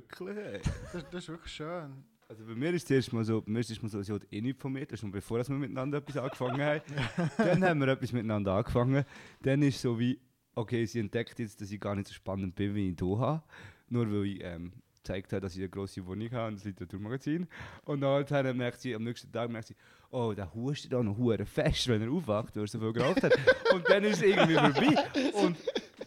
[0.08, 0.64] Glücklich.
[0.94, 2.04] Das, das ist wirklich schön.
[2.28, 4.14] Also bei mir ist es erst mal so, bei mir ist es mal so, sie
[4.14, 6.82] hat eh nichts von mir, das ist schon bevor wir miteinander etwas angefangen haben.
[7.38, 9.04] dann haben wir etwas miteinander angefangen.
[9.42, 10.20] Dann ist so wie,
[10.54, 13.44] okay, sie entdeckt jetzt, dass ich gar nicht so spannend bin, wie ich hier habe.
[13.90, 14.72] Nur weil ich ähm,
[15.10, 17.48] gezeigt habe, dass ich eine grosse Wohnung habe und das Literaturmagazin.
[17.86, 19.76] Und dann merkt sie, am nächsten Tag merkt sie,
[20.12, 23.24] oh, der hustet da noch hure fest, wenn er aufwacht, weil er so viel geraucht
[23.24, 23.34] hat.
[23.74, 25.04] und dann ist es irgendwie vorbei.
[25.34, 25.58] Und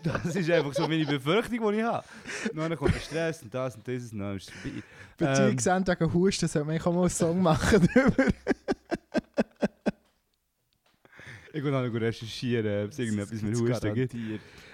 [0.03, 2.05] das ist einfach so meine Befürchtung, die ich habe.
[2.51, 4.83] Und dann kommt der Stress und das und dieses und dann ist es vorbei.
[5.17, 8.27] Beziehungsende wegen Husten sollte man auch mal einen Song machen darüber.
[11.55, 14.15] Ich kann auch noch recherchieren, ob es irgendetwas mit Husten gibt.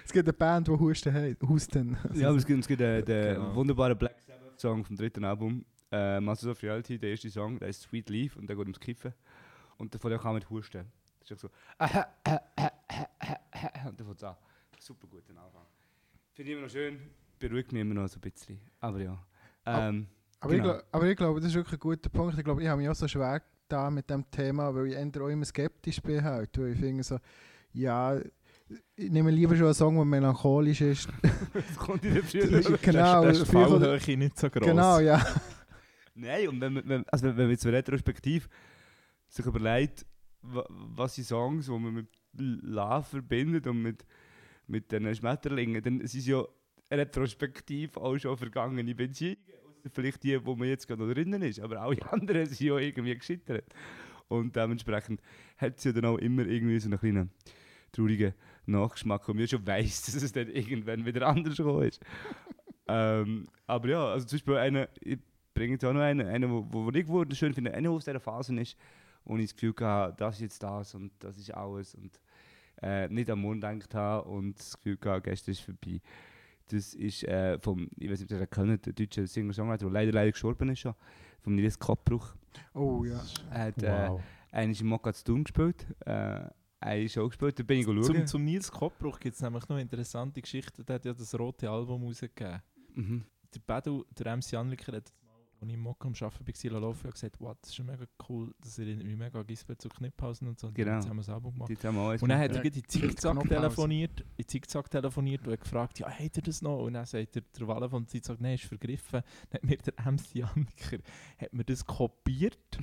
[0.09, 1.37] Es gibt eine Band, die Husten.
[1.47, 1.95] Husten.
[2.15, 3.53] Ja, aber es gibt, es gibt äh, den Genau.
[3.53, 7.67] wunderbaren Black Sabbath Song vom dritten Album, äh, Masters of Reality, der erste Song, der
[7.67, 9.13] ist Sweet Leaf und der geht ums Kiffen.
[9.77, 10.83] Und von dem kann man mit Husten.
[11.19, 11.49] Das ist auch so.
[13.87, 14.35] Und dann fängt es an.
[14.79, 15.61] Super guter Anfang.
[16.33, 16.99] Finde ich immer noch schön,
[17.37, 18.59] beruhigt mich immer noch so ein bisschen.
[18.79, 19.15] Aber ja.
[19.67, 20.07] Ähm,
[20.39, 20.73] Aber, ich Genau.
[20.73, 22.35] glaub, aber ich glaube, das ist wirklich ein guter Punkt.
[22.35, 25.21] Ich glaube, ich habe mich auch so schwer da mit dem Thema, weil ich eher
[25.21, 26.23] auch immer skeptisch bin.
[26.23, 26.57] Halt.
[26.57, 27.19] Weil ich finde so,
[27.73, 28.19] ja,
[28.95, 31.09] ich nehme lieber schon einen Song, der melancholisch ist.
[31.53, 32.39] das kommt in der Früh.
[32.81, 34.67] genau, das ist die früher- Fallhöhe nicht so groß.
[34.67, 35.25] genau, ja.
[36.15, 38.49] Nein, und wenn, man- wenn, also wenn man jetzt so retrospektiv
[39.27, 40.05] sich überlegt,
[40.41, 44.05] wa- was sind Songs, die man mit Love verbindet und mit,
[44.67, 46.43] mit den Schmetterlingen, dann sind es ja
[46.91, 49.37] retrospektiv auch schon vergangene Beziehungen.
[49.93, 51.59] Vielleicht die, wo man jetzt gerade noch drinnen ist.
[51.61, 53.65] Aber auch die anderen sind ja irgendwie gescheitert.
[54.27, 55.21] Und dementsprechend
[55.57, 57.31] hat es ja dann auch immer irgendwie so einen kleinen
[57.91, 58.33] traurigen
[58.71, 61.99] Nachgeschmack, und man schon weiss, dass es dann irgendwann wieder anders ist.
[62.87, 65.19] ähm, aber ja, also zum Beispiel einer, ich
[65.53, 68.05] bringe jetzt auch noch einen, einen wo, wo ich wo schön finde, einer, der aus
[68.05, 68.77] dieser Phase ist,
[69.25, 72.19] wo ich das Gefühl hatte, das ist jetzt das und das ist alles und
[72.81, 76.01] äh, nicht am Morgen gedacht habe und das Gefühl hatte, gestern ist vorbei.
[76.69, 79.91] Das ist äh, vom, ich weiß nicht, ob ihr den kennt, der deutsche Singer-Songwriter, der
[79.91, 80.93] leider, leider gestorben ist schon,
[81.41, 82.35] vom Nils Koppbruch.
[82.73, 83.21] Oh ja.
[83.51, 84.21] Er hat äh, Wow.
[84.51, 86.41] einen im Mokka zu tun gespielt, äh,
[86.79, 88.03] eine Show gespielt, da bin ich schauen.
[88.03, 90.83] Zum, zum Nils Koppbruch gibt es nämlich noch eine interessante Geschichte.
[90.83, 92.61] Der hat ja das rote Album rausgegeben.
[92.95, 93.25] Mhm.
[93.53, 95.11] Der Bedu, der MC Anliker, hat
[95.61, 98.05] als ich im Mokka am Arbeiten war, laufen und gesagt, wow, das ist schon mega
[98.29, 100.67] cool, das erinnert mich mega an Gisbert zu Kniphausen und so.
[100.67, 100.95] Und Genau.
[100.95, 101.69] Jetzt haben wir das Album gemacht.
[102.21, 102.71] Und dann hat er Ja.
[102.71, 106.79] in Zickzack telefoniert, in Zickzack telefoniert und gefragt, ja, hat er das noch?
[106.79, 109.21] Und dann sagt der, der Walle von Zickzack, nein, ist vergriffen.
[109.49, 110.97] Dann hat mir der MC Anliker,
[111.37, 112.79] hat mir das kopiert,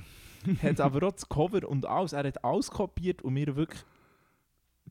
[0.61, 3.81] hat aber auch das Cover und alles, er hat alles kopiert und mir wirklich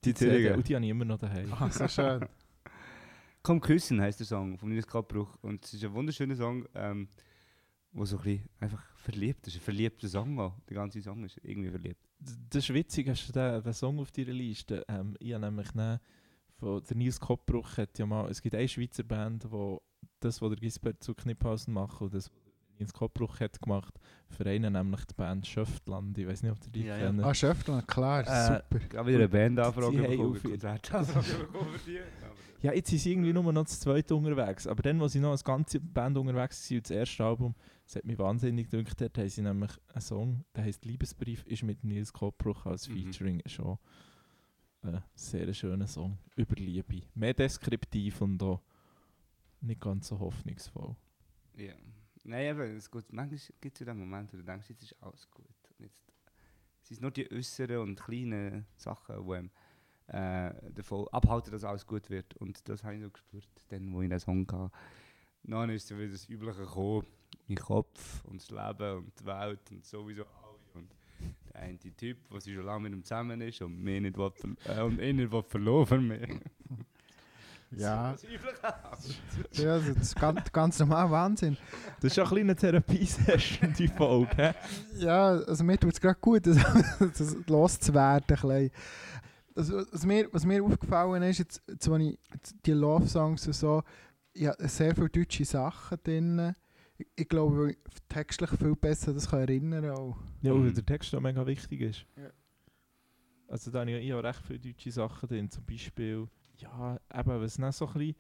[0.04, 1.52] Die CD, und die habe ich immer noch daheim.
[1.52, 2.26] Ah, so schön.
[3.42, 5.36] Komm küssen heisst der Song von Nils Kappbruch.
[5.40, 7.08] Und es ist ein wunderschöner Song, ähm,
[7.96, 9.54] wo so ein bisschen einfach verliebt ist.
[9.56, 10.54] Ein verliebter Song auch.
[10.68, 12.00] Der ganze Song ist irgendwie verliebt.
[12.50, 14.84] Das ist witzig, hast du den, den Song auf deiner Liste?
[14.88, 16.00] Ähm, ich habe nämlich ne,
[16.58, 19.80] von der Nils Koppbruch hat ja mal, es gibt eine Schweizer Band, wo
[20.20, 23.94] das, was der Gisbert zu Kniphausen macht und das, was der Nils Koppbruch hat gemacht,
[24.28, 26.16] vereinen nämlich die Band Schöftland.
[26.18, 27.06] Ich weiß nicht, ob ihr die Ja, ja.
[27.06, 27.22] kennt.
[27.24, 28.78] Ah, Schöftland, klar, Äh, super.
[28.88, 30.40] Gerade wieder eine Bandanfrage die bekommen.
[30.42, 31.98] Konzertanfrage bekommen für die.
[32.66, 34.66] Ja, jetzt sind sie irgendwie nur noch das zweite unterwegs.
[34.66, 37.94] Aber dann, als sie noch als ganze Band unterwegs waren, und das erste Album, das
[37.94, 41.84] hat mich wahnsinnig gedrückt, dort haben sie nämlich einen Song, der heißt Liebesbrief, ist mit
[41.84, 42.94] Nils Koppbruch als Mhm.
[42.94, 43.78] Featuring schon
[44.82, 47.02] ein sehr schöner Song über Liebe.
[47.14, 48.60] Mehr deskriptiv und auch
[49.60, 50.96] nicht ganz so hoffnungsvoll.
[51.56, 51.74] Ja.
[52.24, 55.00] Nein, eben, es geht, manchmal gibt es ja den Moment, wo du denkst, jetzt ist
[55.00, 55.46] alles gut.
[55.78, 56.12] Und jetzt,
[56.82, 59.50] es sind nur die äußeren und kleinen Sachen, die
[60.08, 62.36] äh, davon abhalten, dass alles gut wird.
[62.36, 64.70] Und das habe ich so gespürt, dann, wo ich den Song hatte.
[65.44, 67.06] Dann ist so wieder das Übliche gekommen,
[67.48, 70.58] mein Kopf und das Leben und die Welt und sowieso alle.
[70.74, 70.90] Und
[71.52, 74.32] der eine Typ, der schon lange mit ihm zusammen ist und mir nicht will,
[74.64, 76.28] äh, und ihn nicht will verloren von mir.
[77.72, 79.62] Ja, Das Übliche.
[79.62, 81.56] ja das ist ganz, ganz normal Wahnsinn.
[82.00, 84.54] Das ist auch ein kleine Therapiesession, die Folge.
[84.96, 86.58] Ja, also mir tut es gerade gut, das,
[86.98, 88.24] das loszuwerden.
[88.28, 88.70] ein bisschen.
[89.56, 92.18] Also, was, mir, was mir aufgefallen ist, jetzt, jetzt, wenn ich
[92.64, 93.82] die Love-Songs und so,
[94.32, 96.54] ich habe sehr viele deutsche Sachen drin.
[96.98, 100.16] Ich, ich glaube, weil ich textlich viel besser das kann erinnern auch.
[100.42, 100.64] Ja, Mhm.
[100.66, 102.06] weil der Text auch mega wichtig ist.
[102.16, 102.30] Ja.
[103.48, 105.50] Also da habe ich, ich habe recht viele deutsche Sachen drin.
[105.50, 106.26] Zum Beispiel,
[106.58, 108.16] ja, eben, was dann so ein bisschen,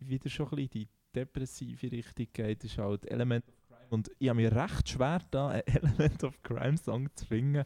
[0.00, 3.86] wieder schon ein bisschen die depressive Richtung geht, ist halt Element of Crime.
[3.90, 7.64] Und ich habe mir recht schwer da einen Element of Crime Song zu finden,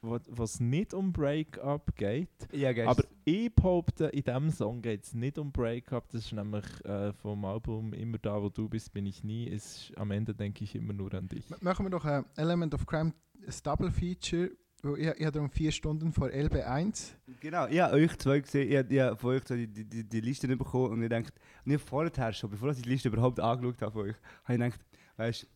[0.00, 2.28] was nicht um Breakup geht.
[2.52, 6.08] Ja, Aber ich behaupte, in diesem Song geht es nicht um Breakup.
[6.10, 9.48] Das ist nämlich äh, vom Album Immer da, wo du bist, bin ich nie.
[9.48, 11.50] Es ist, am Ende denke ich immer nur an dich.
[11.50, 13.12] M- Machen wir doch ein Element of Crime,
[13.46, 14.50] ein Double Feature.
[14.98, 17.14] Ich, ich habe darum vier Stunden vor LB1.
[17.40, 20.20] Genau, ich habe euch zwei gesehen, ich habe, ich habe von euch die, die, die,
[20.20, 21.32] Liste bekommen und ich dachte,
[21.64, 24.52] und ich habe vorher schon, bevor ich die Liste überhaupt angeschaut habe von euch, habe
[24.52, 24.80] ich gedacht,
[25.16, 25.46] weißt du,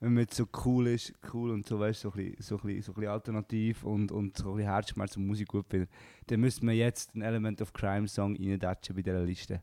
[0.00, 2.82] wenn man so cool ist, cool und so, weißt so ein bisschen, so ein bisschen,
[2.82, 5.90] so ein bisschen alternativ und, und so ein bisschen Herzschmerz und Musik gut findet,
[6.26, 9.62] dann müsste man jetzt einen Element of Crime Song reindatschen bei dieser Liste.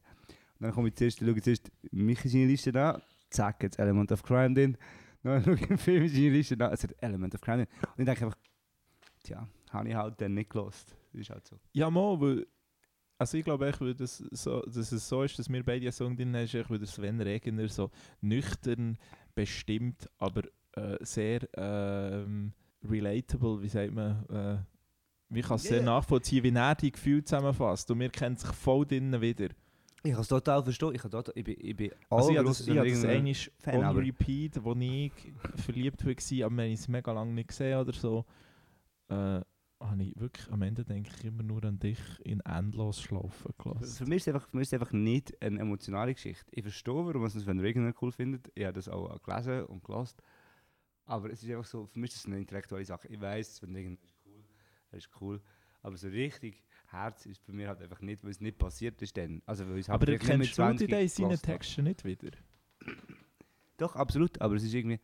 [0.59, 4.11] Und dann komme ich zuerst, schaue ich zuerst Michi seine Liste an, zack, jetzt Element
[4.11, 4.77] of Crime drin.
[5.21, 7.75] Dann schaue ich Film seine Liste an, es hat Element of Crime drin.
[7.81, 8.37] Und ich denke einfach,
[9.23, 10.95] tja, habe ich halt dann nicht gelost.
[11.13, 11.59] Ist halt so.
[11.73, 12.47] Ja, mal, weil.
[13.19, 13.75] Also ich glaube, ich
[14.31, 17.21] so, dass es so ist, dass wir beide einen Song drin haben, ist, würde Sven
[17.21, 17.91] Regner so
[18.21, 18.97] nüchtern,
[19.35, 20.43] bestimmt, aber
[20.73, 24.57] äh, sehr ähm, relatable, wie sagt man, äh,
[25.29, 28.51] wie kann es Ja, sehr nachvollziehen, wie er die Gefühle zusammenfasst und wir kennen sich
[28.51, 29.49] voll drinnen wieder.
[30.05, 30.95] Ich kann es total verstehen.
[30.95, 33.85] Ich, total, ich bin, ich bin Also ich habe das, ich habe das einmal Fan,
[33.85, 35.11] on repeat, wo ich
[35.55, 38.25] verliebt war, aber wir haben es mega lange nicht gesehen oder so,
[39.07, 39.39] äh,
[39.89, 43.63] habe ich wirklich, am Ende denke ich immer nur an dich in endlos schlafen Für
[43.63, 44.09] gelassen.
[44.09, 46.45] mich ist es einfach, für mich ist es einfach nicht eine emotionale Geschichte.
[46.51, 48.51] Ich verstehe, warum man Sven Regner cool findet.
[48.55, 50.15] Ich habe das auch gelesen und gelesen.
[51.05, 53.07] Aber es ist einfach so, für mich ist es eine intellektuelle Sache.
[53.07, 54.43] Ich weiß, Sven Regner ist cool,
[54.91, 55.41] er ist cool.
[55.81, 59.17] Aber so richtig Herz ist bei mir halt einfach nicht, weil es nicht passiert ist
[59.17, 59.41] dann.
[59.45, 61.41] Also weil ich es halt Aber du 20 die in seinen.
[61.41, 62.31] Texten nicht wieder?
[63.77, 64.39] Doch, absolut.
[64.41, 64.99] Aber es ist irgendwie...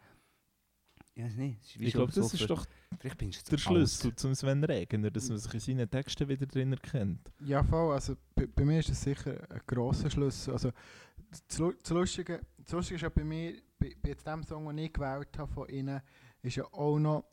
[1.19, 2.65] Ja, wie Ich glaube, das so ist doch
[2.97, 3.62] Vielleicht bin ich jetzt der alt.
[3.62, 7.19] Schlüssel zum Sven Regner, dass man sich in seinen Texten wieder drin erkennt.
[7.45, 7.93] Ja, voll.
[7.93, 10.53] Also bei, bei mir ist das sicher ein grosser Schlüssel.
[10.53, 10.71] Also
[11.29, 14.77] das, das, Lustige, das Lustige ist ja bei mir, bei, bei jetzt dem Song, den
[14.77, 16.01] ich gewählt habe von ihnen,
[16.41, 17.25] ist ja auch noch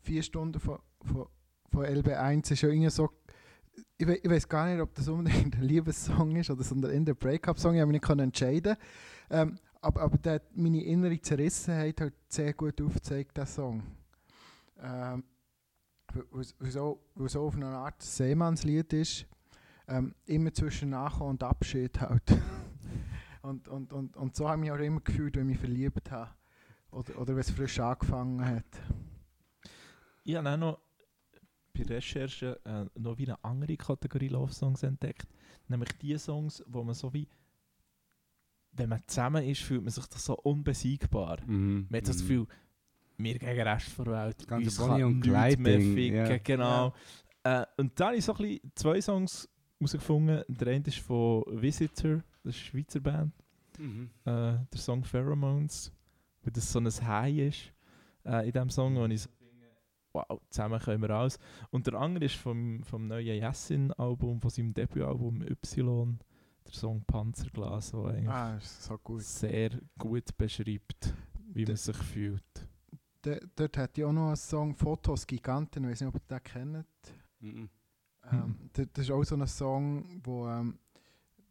[0.00, 1.26] vier Stunden von, von,
[1.70, 3.10] von LB1 ist ja irgendwie so.
[3.98, 7.04] Ich, we, ich weiß gar nicht, ob das unbedingt ein Liebessong ist oder sondern in
[7.04, 7.74] der Breakup-Song.
[7.74, 8.76] Ich habe mich nicht können entscheiden.
[9.28, 13.82] Ähm, aber, aber der hat meine innere Zerrissenheit halt sehr gut aufgezeigt, der Song.
[14.80, 15.22] Ähm,
[16.60, 19.26] es auch auf eine Art Seemannslied ist
[19.86, 22.22] ähm, immer zwischen Nachkommen und Abschied halt.
[23.42, 26.30] und, und, und, und so habe ich auch immer gefühlt, wenn ich mich verliebt habe.
[26.90, 28.64] Oder, oder wenn es frisch angefangen hat.
[30.24, 30.80] Ich habe auch noch
[31.72, 35.28] bei Recherche äh, noch wie eine andere Kategorie Love Songs entdeckt.
[35.68, 37.28] Nämlich die Songs, wo man so wie,
[38.76, 41.38] wenn man zusammen ist, fühlt man sich das so unbesiegbar.
[41.46, 41.86] Mhm.
[41.88, 42.28] Man hat so das mhm.
[42.28, 42.46] Gefühl,
[43.18, 44.36] wir gegen den Rest der Welt.
[44.38, 46.16] Das ganze uns Bonnie kann und nichts mehr ficken.
[46.16, 46.38] ja.
[46.38, 46.94] Genau.
[47.42, 50.42] Äh, und da habe ich so ein bisschen zwei Songs herausgefunden.
[50.48, 53.32] Der eine ist von Visitor, das ist eine Schweizer Band.
[53.78, 54.10] Mhm.
[54.24, 55.92] äh, der Song Pheromones,
[56.42, 57.72] weil das so ein High ist
[58.24, 59.66] äh, in diesem Song, wo ich so finde,
[60.12, 61.38] wow, zusammen können wir alles.
[61.70, 66.18] Und der andere ist vom, vom neuen Jessin-Album, von seinem Debütalbum Y,
[66.66, 69.22] der Song Panzerglas, der eigentlich Ah, so gut.
[69.22, 71.14] sehr gut beschreibt,
[71.52, 72.68] wie D- man sich fühlt.
[73.24, 76.38] D dort hat ich auch noch einen Song Fotos Giganten, ich weiß nicht, ob ihr
[76.38, 76.86] den kennt.
[77.40, 77.68] Mhm.
[78.30, 80.78] Ähm, d- das ist auch so ein Song, wo ähm,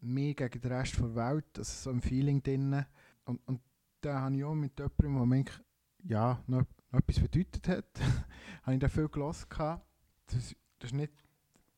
[0.02, 2.86] mehr gegen den Rest der Welt, also so ein Feeling drin.
[3.26, 3.62] Und, und
[4.02, 5.60] da habe ich auch mit jemandem, der mir eigentlich,
[6.04, 7.86] ja, noch, noch etwas bedeutet hat,
[8.64, 9.48] habe ich da viel gelassen.
[9.50, 11.14] Das, ist- das ist nicht,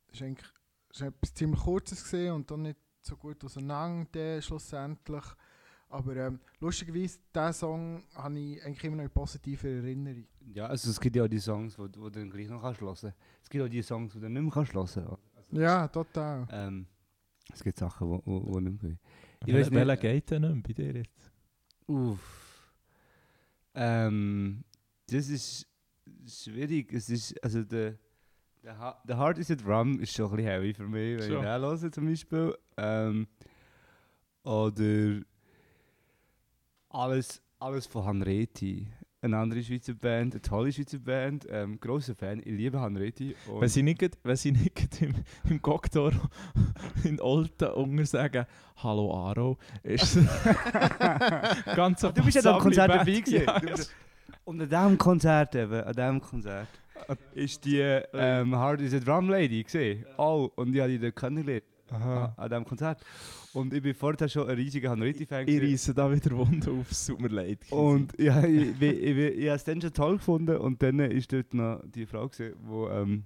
[0.07, 0.47] das ist eigentlich
[0.89, 5.23] das ist etwas ziemlich Kurzes gesehen und dann nicht so gut auseinander schlussendlich.
[5.89, 10.25] Aber ähm, lustigerweise, diesen Song habe ich eigentlich immer noch in positiver Erinnerung.
[10.53, 12.81] Ja, also es gibt ja auch die Songs, wo, wo du dann gleich noch kannst
[12.81, 13.13] hören.
[13.41, 15.17] Es gibt auch die Songs, die du nicht mehr kannst hören.
[15.51, 16.45] Ja, total.
[16.51, 16.85] Ähm,
[17.53, 18.99] es gibt Sachen, wo, wo, wo nicht mehr gehen.
[19.45, 21.31] Ich weiss nicht- welcher geht denn nicht bei dir jetzt?
[21.87, 22.73] Uff.
[23.73, 24.63] Ähm,
[25.09, 25.67] das ist
[26.27, 26.91] schwierig.
[26.91, 27.97] Es ist, also der,
[28.63, 31.37] The, Heart is a Drum ist schon ein bisschen heavy für mich, wenn Schon.
[31.37, 32.57] ich den höre zum Beispiel.
[32.77, 33.27] Ähm,
[34.43, 35.21] oder
[36.89, 38.87] alles, alles von Hanreti.
[39.21, 41.47] Eine andere Schweizer Band, eine tolle Schweizer Band.
[41.49, 43.35] Ähm, grosser Fan, ich liebe Hanreti.
[43.59, 45.15] Wenn sie nicht, wenn sie nicht im,
[45.49, 46.11] im Cocktail
[47.03, 48.45] in Olten unter sagen,
[48.77, 50.19] Hallo Aro, ist
[51.75, 53.45] ganz du bist ja am Konzert dabei gewesen.
[53.45, 53.61] Ja,
[54.45, 56.67] Und an diesem Konzert eben, an diesem Konzert,
[57.33, 60.05] ist die ähm, Hard is a Drum Lady gesehen.
[60.17, 61.63] Oh, und ich habe die dort kennengelernt.
[61.89, 62.33] Aha.
[62.35, 63.01] An diesem Konzert.
[63.53, 65.47] Und ich bin vorher schon ein riesiger Hanreti-Fan.
[65.47, 65.71] Ich gewesen.
[65.71, 67.59] reisse da wieder Wunden auf, es tut mir leid.
[67.69, 70.99] Und ja, ich, ich, ich, ich, ich habe es dann schon toll gefunden und dann
[70.99, 73.23] ist dort noch die Frau gesehen, die ähm,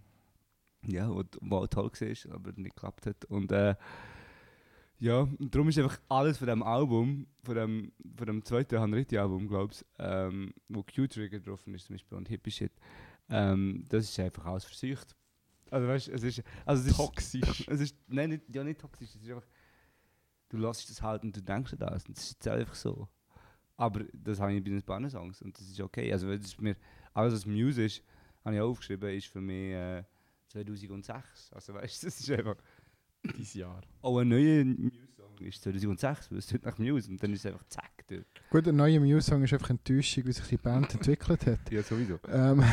[0.88, 3.26] ja, wo, wo auch toll war, aber nicht geklappt hat.
[3.26, 3.76] Und äh,
[5.00, 9.48] ja, und darum ist einfach alles von dem Album, von dem, von dem zweiten Hanriti-Album,
[9.48, 12.72] glaube ich, ähm, wo Q-Trigger drauf ist zum Beispiel und Hippie Shit,
[13.32, 15.16] ähm, das ist einfach alles versucht.
[15.70, 17.66] Also weißt du, es ist, also es ist toxisch.
[17.68, 19.48] es ist, nein, nicht, ja nicht toxisch, es ist einfach,
[20.50, 23.08] du lässt das halt und du denkst an das und das ist einfach so.
[23.78, 26.12] Aber das habe ich bei den paar Songs und das ist okay.
[26.12, 26.76] Also das ist mir,
[27.14, 28.04] alles was Muse ist,
[28.44, 30.04] habe ich auch aufgeschrieben, ist für mich äh,
[30.50, 31.54] 2006.
[31.54, 32.58] Also weißt du, das ist einfach,
[33.38, 33.82] Dieses Jahr.
[34.02, 35.11] auch ein neuer Muse-Song
[35.46, 38.26] ist 2006, weil es nach Muse und dann ist es einfach zack dort.
[38.50, 41.72] Gut, der neue Muse-Song ist einfach enttäuschend, wie sich die Band entwickelt hat.
[41.72, 42.20] Ja, sowieso.
[42.28, 42.64] Ähm,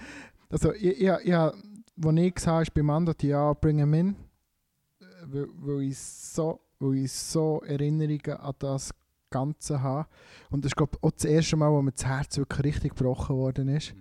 [0.50, 1.54] also, ich, ich, ich, als
[1.96, 4.08] ich gesehen habe, ist bei Mando ja Bring 'em In,
[5.00, 8.92] äh, weil, weil, ich so, weil ich so Erinnerungen an das
[9.30, 10.08] Ganze habe.
[10.50, 12.96] Und das ist, glaube ich, auch das erste Mal, wo mir das Herz wirklich richtig
[12.96, 13.94] gebrochen worden ist.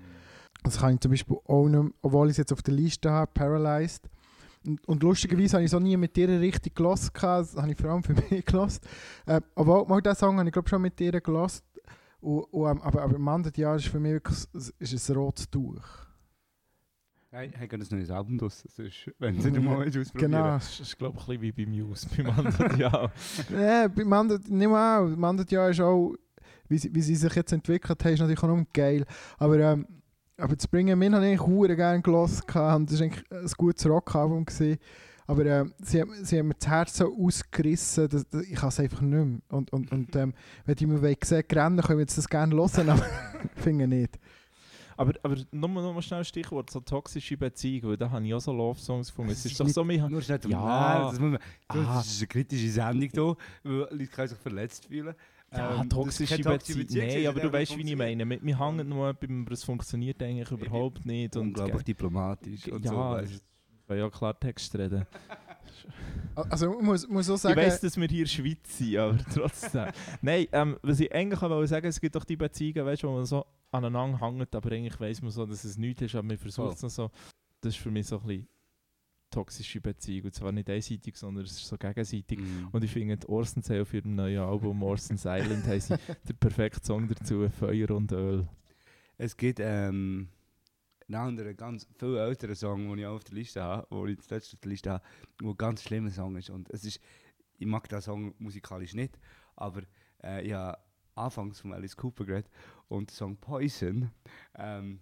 [0.63, 3.31] Das kann ich zum Beispiel auch nicht obwohl ich es jetzt auf der Liste habe,
[3.33, 4.09] Paralyzed.
[4.65, 7.11] Und, und lustigerweise habe ich so nie mit dir richtig gelassen.
[7.13, 8.81] Das habe ich vor allem für mich gelassen.
[9.25, 11.63] Äh, obwohl, mal diesen Song habe ich glaube schon mit dir gelassen.
[12.19, 14.47] Und, und, ähm, aber, aber Mandat Jahr ist für mich wirklich
[14.79, 16.07] ist ein rotes Tuch.
[17.29, 20.11] Hey, hey, das neues Album draus, das ist, wenn sie den mal ausprobieren.
[20.13, 20.43] Genau.
[20.43, 23.11] Das ist, glaube ich, ein bisschen wie bei Muse, beim anderen Jahr.
[23.51, 25.15] Ja, bei Mandat, nicht mal auch.
[25.15, 26.15] Mandat Jahr ist auch,
[26.69, 29.05] wie sie, wie sie sich jetzt entwickelt haben, ist natürlich auch noch geil.
[29.37, 29.85] Aber, ähm,
[30.37, 32.43] aber das Bring 'em In habe ich eigentlich hure gerne gelassen.
[32.47, 34.45] Und das war eigentlich ein gutes Rockalbum.
[34.45, 34.77] gewesen.
[35.29, 38.69] Aber ähm, sie, haben- sie haben mir das Herz so ausgerissen, dass, dass ich kann
[38.69, 39.39] es einfach nicht mehr.
[39.49, 40.33] Und, und, und ähm,
[40.65, 43.05] wenn die mir sehen, rennen, können wir jetzt das gerne hören, aber
[43.55, 44.19] finde ich nicht.
[44.95, 48.33] Aber, aber nochmal noch mal schnell ein Stichwort, so toxische Beziehungen, weil da habe ich
[48.33, 49.31] auch so Love-Songs gefunden.
[49.31, 50.49] Es ist ist doch nicht- so, haben- Nur schnell Ja.
[51.03, 51.09] ja.
[51.11, 51.97] das, man, Ah.
[51.97, 55.13] das ist eine kritische Sendung hier, weil Leute können sich verletzt fühlen.
[55.51, 56.87] Ja, Ähm, das ist Beziehungen.
[56.89, 58.25] Nein, aber du weißt, wie ich meine.
[58.25, 61.35] Wir, wir hängen nur beim, aber es funktioniert eigentlich überhaupt nicht.
[61.35, 62.97] Und Unglaublich diplomatisch und ja, so.
[62.97, 63.43] weißt
[63.87, 65.05] ich will ja Klartext reden.
[66.35, 68.97] Also ich muss, muss auch Ich sagen, weiss, dass wir hier in der Schweiz sind,
[68.97, 69.87] aber trotzdem.
[70.21, 73.11] Nein, ähm, was ich eigentlich auch wollte sagen, es gibt doch die Beziehungen, weißt, wo
[73.11, 76.37] man so aneinander hängt, aber eigentlich weiss man so, dass es nichts ist, aber man
[76.37, 77.11] versucht es noch so.
[77.61, 78.47] Das ist für mich so ein bisschen
[79.29, 80.25] toxische Beziehung.
[80.25, 82.39] Und zwar nicht einseitig, sondern es ist so gegenseitig.
[82.39, 82.69] Mhm.
[82.71, 85.95] Und ich finde, die Orsons auf ihrem neuen Album Orsons Island haben sie
[86.27, 88.47] den perfekten Song dazu, Feuer und Öl.
[89.17, 90.29] Es gibt ähm,
[91.07, 94.21] einen anderen, ganz viel älteren Song, den ich auch auf der Liste habe, den ich
[94.21, 95.03] zuletzt auf der Liste habe,
[95.41, 96.49] der ein ganz schlimmer Song ist.
[96.49, 96.99] Und es ist,
[97.57, 99.17] ich mag den Song musikalisch nicht,
[99.55, 99.81] aber
[100.23, 100.77] äh, ich habe
[101.15, 102.51] anfangs von Alice Cooper geredet
[102.87, 104.11] und der Song Poison,
[104.55, 104.99] ähm,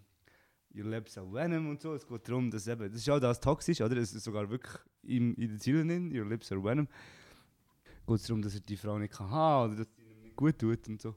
[0.76, 3.40] Your Lips are Venom und so, es geht darum, dass eben, das ist auch das
[3.40, 3.96] toxisch, oder?
[3.98, 6.88] Es ist sogar wirklich in, in den Zielen drin, Your Lips are Venom.
[8.08, 10.36] Geht es darum, dass er die Frau nicht kann haben oder dass sie ihm nicht
[10.36, 11.16] gut tut und so.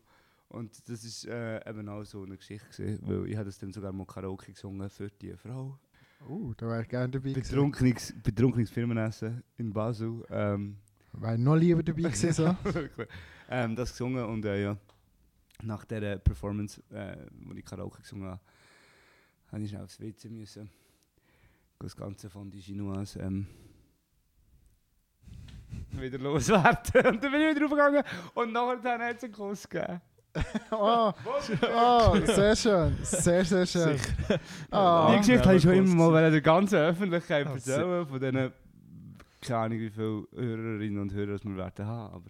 [0.48, 3.72] Und das ist äh, eben auch so eine Geschichte gewesen, weil ich habe das dann
[3.72, 5.78] sogar mal Karaoke gesungen für die Frau.
[6.26, 7.32] uh, da wäre ich gerne dabei.
[7.32, 10.24] Betrunkenes, betrunkenes Firmenessen in Basel.
[10.30, 10.78] Ähm,
[11.12, 12.32] Wäre noch lieber dabei gewesen.
[12.32, 12.56] So.
[13.50, 14.76] ähm, das gesungen und äh, ja,
[15.62, 18.40] nach dieser Performance, äh, wo ich Karaoke gesungen habe,
[19.52, 20.70] habe ich schnell aufs WC müssen.
[21.80, 23.46] Das Ganze von die Chinoise ähm,
[25.92, 27.06] wieder loswerden.
[27.06, 28.02] Und dann bin ich wieder aufgegangen
[28.34, 30.00] und nachher hat es einen Kuss gegeben.
[30.70, 31.12] oh,
[31.76, 32.96] oh, sehr schön.
[33.02, 33.98] Sehr, sehr schön.
[34.70, 35.12] Ah.
[35.12, 38.52] Die Geschichte habe ich schon immer mal der ganzen Öffentlichkeit erzählen, von diesen,
[39.40, 42.14] keine Ahnung wie viele Hörerinnen und Hörer das wir werden haben.
[42.14, 42.26] Aber,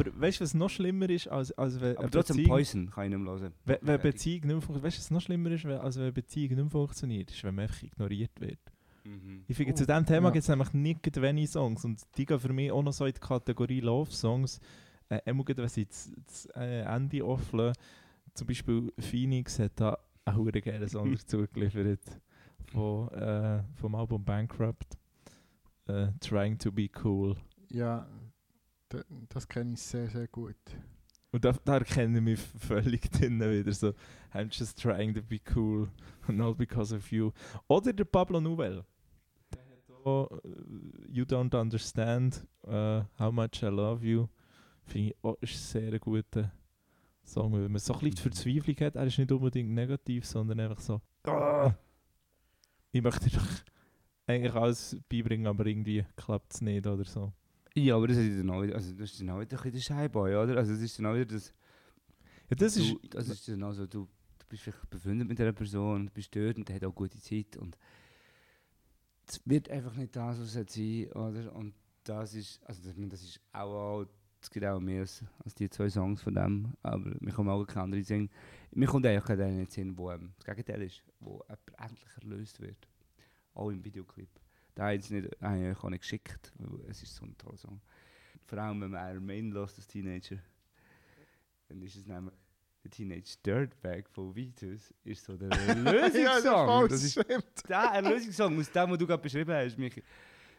[0.00, 3.04] Aber weißt du, was noch schlimmer ist, als, als wenn aber trotzdem Beziehung- Poison kann
[3.04, 3.52] ich nicht mehr hören.
[3.64, 4.00] Wenn, wenn.
[4.00, 6.58] Beziehung nicht mehr funktioniert, weißt du, was noch schlimmer ist, wenn- als wenn Beziehung nicht
[6.58, 8.58] mehr funktioniert, ist, wenn man einfach ignoriert wird.
[9.04, 9.44] Mhm.
[9.48, 10.32] Ich finde, Oh, zu diesem Thema ja.
[10.32, 13.12] gibt es nämlich nicht wenige Songs und die gehen für mich auch noch so in
[13.12, 14.60] die Kategorie Love-Songs.
[15.08, 17.72] Äh, immer gerade, wenn sie das, das äh, Ende offlen.
[18.34, 22.00] Zum Beispiel Phoenix hat da einen hure geilen Song dazu geliefert
[22.66, 24.96] von, äh, vom Album Bankrupt.
[25.88, 27.36] Äh, Trying to be cool.
[27.70, 28.06] Ja,
[28.92, 30.56] da- das kenne ich sehr, sehr gut.
[31.30, 33.94] Und da, da erkenne ich mich völlig drinnen wieder so.
[34.34, 35.88] I'm just trying to be cool
[36.28, 37.32] and all because of you.
[37.68, 38.84] Oder der Pablo Nouvel.
[40.04, 40.28] oh,
[41.08, 44.28] You Don't Understand, äh, How Much I Love You,
[44.84, 46.52] finde ich auch ist sehr ein guter
[47.24, 48.96] Song, weil man so ein bisschen die Verzweiflung hat.
[48.96, 51.72] Er ist nicht unbedingt negativ, sondern einfach so, «Ah,
[52.90, 53.46] ich möchte dir doch
[54.26, 57.32] eigentlich alles beibringen, aber irgendwie klappt es nicht oder so.
[57.74, 59.72] Ja, aber das ist dann auch wieder, also das ist dann auch wieder ein bisschen
[59.72, 60.56] der Scheiboy, oder?
[60.56, 61.52] Also das ist dann auch wieder das...
[62.50, 64.08] Ja, das ist, du, das ist dann auch so, du,
[64.38, 67.18] du bist vielleicht befreundet mit dieser Person, du bist dort und der hat auch gute
[67.18, 67.78] Zeit und
[69.26, 71.54] es wird einfach nicht das, was es sein oder?
[71.54, 74.06] Und das ist, also das, das ist auch, auch
[74.42, 77.64] es gibt auch mehr als, als die zwei Songs von dem, aber mir kommen auch
[77.64, 78.30] keine anderen singen.
[78.72, 82.10] Mir kommt eigentlich keiner in den Sinn, wo ähm, das Gegenteil ist, wo jemand endlich
[82.20, 82.88] erlöst wird.
[83.54, 84.28] Auch im Videoclip.
[84.74, 87.58] Da habe ich nicht, habe ich auch nicht geschickt, weil es ist so ein toller
[87.58, 87.80] Song.
[88.46, 90.38] Vor allem, wenn man Iron Maiden als Teenager,
[91.68, 92.34] dann ist es nämlich
[92.82, 96.88] der Teenage Dirtbag von Vitus, ist so der Erlösungssong.
[96.88, 97.16] das ist
[97.68, 100.02] der Erlösungssong, aus dem, was du gerade beschrieben hast, mich,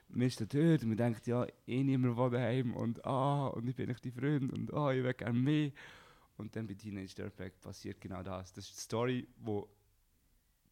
[0.10, 3.68] man ist da dort und man denkt, ja, eh niemand will daheim und ah, und
[3.68, 5.72] ich bin nicht dein Freund und ah, ich will gerne mehr.
[6.38, 8.54] Und dann bei Teenage Dirtbag passiert genau das.
[8.54, 9.68] Das ist die Story, wo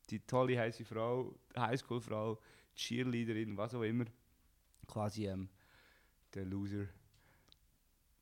[0.09, 2.39] die tolle heiße Frau, Highschool-Frau,
[2.75, 4.05] Cheerleaderin, was auch immer,
[4.87, 5.49] quasi ähm,
[6.33, 6.85] der Loser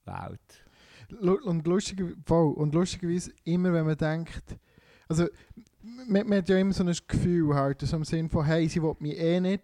[0.06, 0.66] wählt.
[1.46, 4.44] Und, lustige, voll, und lustigerweise, immer wenn man denkt,
[5.08, 5.28] also
[5.82, 8.82] man, man hat ja immer so ein Gefühl halt, so im Sinn von, hey, sie
[8.82, 9.64] will mich eh nicht.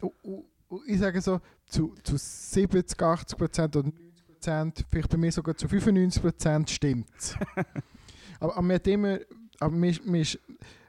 [0.00, 5.10] Und, und, und ich sage so, zu, zu 70, 80 Prozent oder 90 Prozent, vielleicht
[5.10, 7.38] bei mir sogar zu 95 Prozent stimmt
[8.38, 9.18] aber, aber man hat immer,
[9.58, 10.38] aber man, man, ist-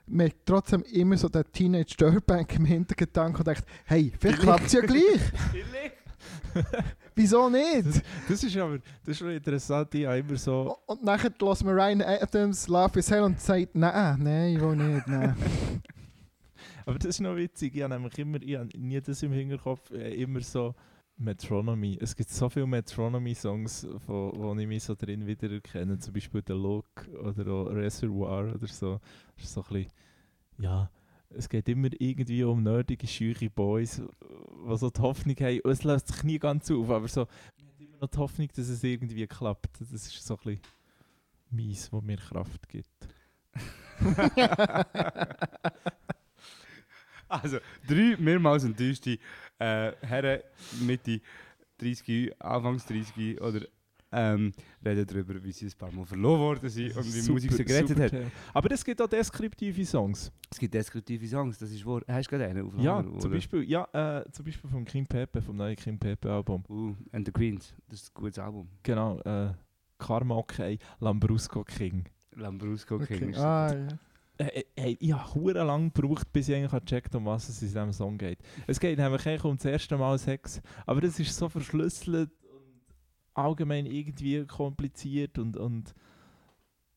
[0.07, 4.67] man hat trotzdem immer so den Teenage Dirtbag im Hintergedanken und denkt, hey, vielleicht klappt
[4.67, 5.01] es ja gleich.
[7.15, 8.01] Wieso nicht?
[8.27, 10.77] das ist aber das ist schon interessant, ich habe immer so...
[10.85, 14.75] Und nachher lässt man Ryan Adams Love is Hell und sagt, nein, nein, ich will
[14.75, 15.35] nicht, nein.
[16.85, 19.89] Aber das ist noch witzig, ich habe nämlich immer, ich habe nie das im Hinterkopf,
[19.91, 20.75] äh, immer so
[21.17, 21.97] Metronomy.
[22.01, 26.53] Es gibt so viele Metronomy-Songs, wo, wo ich mich so drin wiedererkenne, zum Beispiel The
[26.53, 26.85] Look
[27.23, 28.99] oder auch Reservoir oder so.
[29.35, 29.91] Das ist so ein bisschen,
[30.57, 30.89] ja,
[31.29, 35.83] es geht immer irgendwie um nerdige, scheuche Boys, die so die Hoffnung haben, und es
[35.83, 38.83] löst sich nie ganz auf, aber so, man hat immer noch die Hoffnung, dass es
[38.83, 39.79] irgendwie klappt.
[39.79, 40.61] Das ist so ein bisschen
[41.49, 42.89] mies, was mir Kraft gibt.
[47.43, 47.57] Also,
[47.87, 49.17] drei mehrmals enttäuschte
[49.59, 50.39] äh, Herren
[50.81, 51.21] Mitte
[51.77, 53.61] 30, Anfangs 30 oder
[54.11, 54.53] ähm,
[54.85, 57.65] reden darüber, wie sie ein paar Mal verloren worden sind und wie Super- Musik sie
[57.65, 58.11] gerettet hat.
[58.11, 58.31] Thema.
[58.53, 60.31] Aber es gibt auch deskriptive Songs.
[60.49, 62.01] Es gibt deskriptive Songs, das ist wahr.
[62.07, 63.29] Hast du gerade einen auf Ja, Lager, zum oder?
[63.29, 63.83] Beispiel, ja,
[64.21, 66.63] äh, zum Beispiel vom King Pepe, vom neuen King Pepe Album.
[66.69, 68.69] Uh, and the Queens, das ist ein gutes Album.
[68.83, 69.51] Genau, äh,
[69.97, 72.05] Karma okay, Lambrusco King.
[72.35, 73.17] Lambrusco King.
[73.17, 73.31] Okay.
[73.31, 73.87] ist- Ah, ja.
[74.37, 77.93] Äh, äh, ich habe lang gebraucht, bis ich eigentlich gecheckt um was es in diesem
[77.93, 78.39] Song geht.
[78.67, 82.81] Es geht nämlich eigentlich um das erste Mal Sex, aber das ist so verschlüsselt und
[83.33, 85.93] allgemein irgendwie kompliziert und, und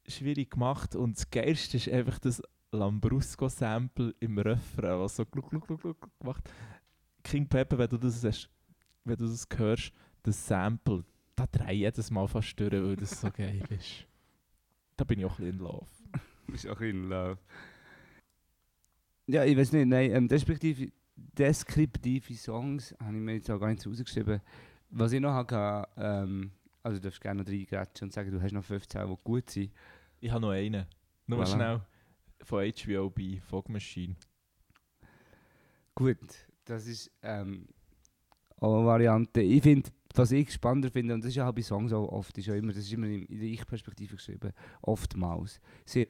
[0.07, 0.97] schwierig gemacht.
[0.97, 6.11] Und das Geilste ist einfach das Lambrusco-Sample im Refrain, was so gluck, gluck, gluck, gluck
[6.25, 6.51] macht.
[7.23, 8.51] King Pepper, wenn du das, hast,
[9.05, 11.05] wenn du das hörst, das Sample,
[11.37, 14.07] da drehe ich jedes Mal fast durch, weil das so geil ist.
[14.97, 15.87] Da bin ich auch ein bisschen in Love.
[16.55, 17.39] ist auch in Love.
[19.27, 23.69] Ja, ich weiß nicht, nein, ähm, deskriptive, deskriptive Songs habe ich mir jetzt auch gar
[23.69, 24.41] nicht rausgeschrieben.
[24.91, 26.51] Was ich noch hatte, ähm,
[26.83, 29.73] also du darfst gerne noch reingrätschen und sagen, du hast noch 15, die gut sind.
[30.21, 30.87] Ich habe noch einen.
[31.27, 31.55] Nur Voilà.
[31.55, 31.81] schnell.
[32.43, 34.17] Von HBO bei Fog Machine.
[35.95, 37.67] Gut, das ist ähm,
[38.57, 39.43] auch eine Variante.
[39.43, 42.39] Ich finde, was ich spannender finde, und das ist ja auch bei Songs auch oft,
[42.39, 45.61] ist ja immer, das ist immer in in der Ich-Perspektive geschrieben, oftmals.
[45.85, 46.07] Sehr.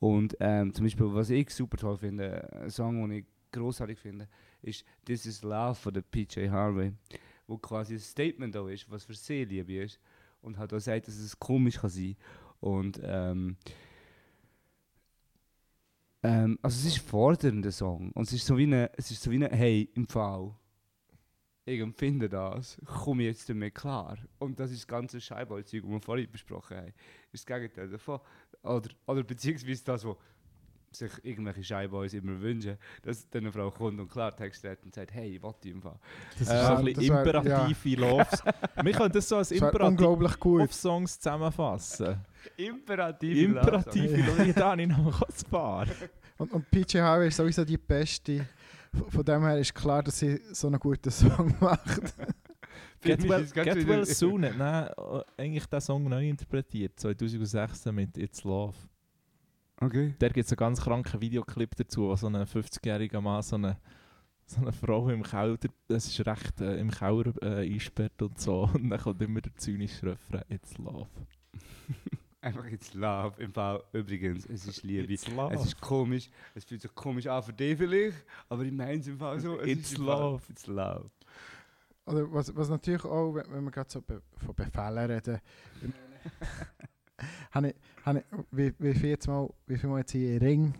[0.00, 4.28] Und ähm, zum Beispiel, was ich super toll finde, ein Song, den ich großartig finde,
[4.62, 6.92] ist This is Love von PJ Harvey,
[7.46, 9.98] wo quasi ein Statement auch ist, was für sie Liebe ist.
[10.40, 12.16] Und hat auch sagt, dass es komisch kann sein.
[12.60, 13.56] Und ähm,
[16.22, 18.12] ähm, also es ist ein fordernder Song.
[18.12, 20.54] Und es ist so wie eine, es ist so wie eine hey, im Fall,
[21.68, 24.16] ich empfinde das, komme ich jetzt damit klar.
[24.38, 26.92] Und das ist das ganze Scheibenzeug, das wir vorhin besprochen haben.
[27.32, 28.20] Ist das Gegenteil davon.
[28.62, 30.16] Oder, oder beziehungsweise das, was
[30.90, 34.94] sich irgendwelche Scheibenboys immer wünschen, dass dann eine Frau kommt und klar Text hat und
[34.94, 35.98] sagt, hey, ich will die im Fall.
[36.32, 38.42] Das ist Äh, so ein bisschen wär- imperative Loves.
[38.82, 40.62] Wir können das so als Das wäre imperativ unglaublich gut.
[40.62, 42.16] auf Songs zusammenfassen.
[42.56, 44.54] Imperative Imperative Loves.
[44.54, 45.86] Da habe ich noch ein paar.
[46.38, 48.46] Und, und PJ Harvey ist sowieso die Beste.
[49.08, 52.14] Von dem her ist klar, dass sie so einen guten Song macht.
[53.00, 58.18] Get Well, Get well Soon hat nein, äh, eigentlich den Song neu interpretiert, 2016 mit
[58.18, 58.74] It's Love.
[59.80, 60.14] Okay.
[60.18, 63.78] Da gibt es einen ganz kranken Videoclip dazu, wo so ein 50-jähriger Mann so eine,
[64.46, 68.68] so eine Frau im Keller, das ist recht äh, im Keller äh, eingesperrt und so.
[68.74, 71.08] Und dann kommt immer der zynische Refrain, It's Love.
[72.48, 73.42] Einfach jetzt Love.
[73.42, 75.12] Im Fall, übrigens, es ist Liebe.
[75.12, 75.54] It's Love.
[75.54, 79.06] Es ist komisch, es fühlt sich komisch an für dich vielleicht, aber ich meine es
[79.06, 79.58] im Fall so.
[79.60, 80.42] Es It's ist im Fall- love.
[80.50, 81.10] It's love.
[82.06, 85.40] Oder was, was natürlich auch, wenn, wenn wir gerade so be von Befehlen reden,
[87.50, 87.74] habe ich,
[88.04, 90.72] habe ich, wie, wie viel jetzt mal, wie viel mal jetzt hier Ring,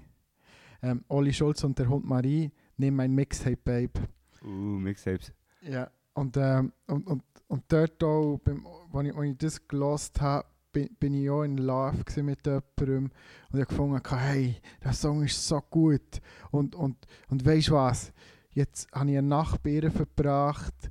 [0.83, 4.09] ähm, Olli Schulz und der Hund Marie, nimm mein Mixtape, Babe.
[4.43, 4.47] Uh,
[4.79, 5.33] Mixtapes.
[5.63, 10.21] Ja, und, ähm, und, und, und dort auch, beim, als ich, als ich das gelost
[10.21, 13.11] habe, bin, bin ich auch in Love mit jemandem
[13.51, 16.21] und ich habe gefunden, hey, der Song ist so gut.
[16.51, 16.97] Und, und,
[17.29, 18.13] und weißt du was?
[18.51, 20.91] Jetzt habe ich eine Nacht bei ihr verbracht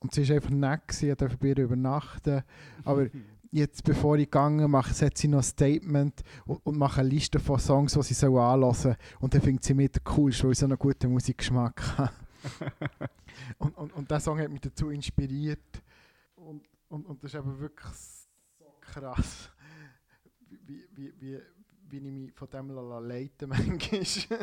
[0.00, 2.42] und sie war einfach nett, gewesen, ich durfte bei ihr übernachten.
[2.84, 3.06] Aber
[3.50, 7.38] jetzt, bevor ich gegangen mache, setzt sie noch ein Statement und, und mache eine Liste
[7.38, 8.96] von Songs, die sie soll anhören soll.
[9.20, 12.12] Und dann findet sie mich der coolste, weil so einen guten Musikgeschmack habe.
[13.58, 15.82] Und, und, und der Song hat mich dazu inspiriert.
[16.34, 17.86] Und, und, und das ist eben wirklich
[18.92, 19.50] krass,
[20.66, 21.38] wie, wie, wie,
[21.88, 24.38] wie ich mich von dem leiten manchmal.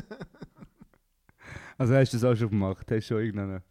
[1.78, 2.86] Also hast du das auch schon gemacht?
[2.90, 3.62] Hast du schon irgendeinen...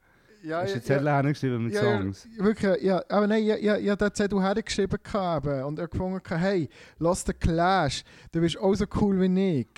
[0.43, 2.29] ja, hast du ja, Zettel hingeschrieben mit ja, ja, Songs?
[2.39, 5.65] wirklich, ja, aber nein, ja, ja, ja, den Zettel hergeschrieben eben.
[5.65, 6.69] und er gefunden, hey,
[6.99, 9.69] lass den Clash, du bist auch so cool wie ich.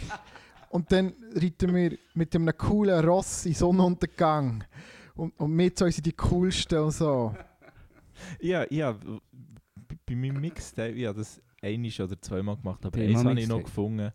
[0.68, 4.62] Und dann reiten wir mit einem coolen Ross in den Sonnenuntergang.
[5.16, 7.34] Und, und wir zwei sind die coolsten und so.
[8.40, 8.96] Ja, ja,
[10.10, 14.12] bei meinem Mixtape, ja, das einmal oder zweimal gemacht, aber eins habe ich noch gefunden.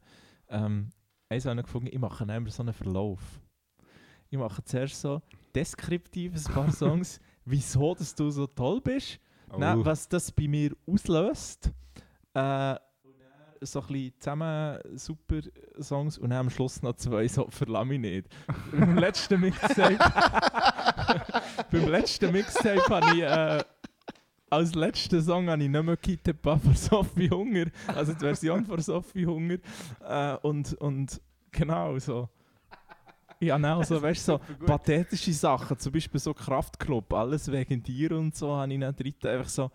[0.50, 0.90] Ähm,
[1.30, 3.22] eins habe ich noch gefunden, ich mache immer so einen Verlauf.
[4.30, 5.22] Ich mache zuerst so
[5.54, 9.20] deskriptiv ein paar Songs, wieso dass du so toll bist,
[9.52, 9.60] Oh.
[9.60, 11.72] was das bei mir auslöst.
[12.34, 15.40] Äh, und dann so ein bisschen zusammen super
[15.80, 18.28] Songs und dann am Schluss noch zwei so «Verlass mich nicht».
[18.72, 19.98] beim letzten Mixtape
[21.72, 23.64] beim letzten Mixtape habe ich äh,
[24.50, 28.80] als letzten Song habe ich nicht mehr «Kittepa» von Sophie Hunger, also die Version von
[28.80, 29.58] Sophie Hunger
[30.02, 31.22] äh, und, und
[31.52, 32.30] genau so.
[33.40, 38.12] Ja, genau, so, weißt du, so pathetische Sachen, zum Beispiel so Kraftclub, alles wegen dir
[38.12, 39.72] und so, habe ich dann drin einfach so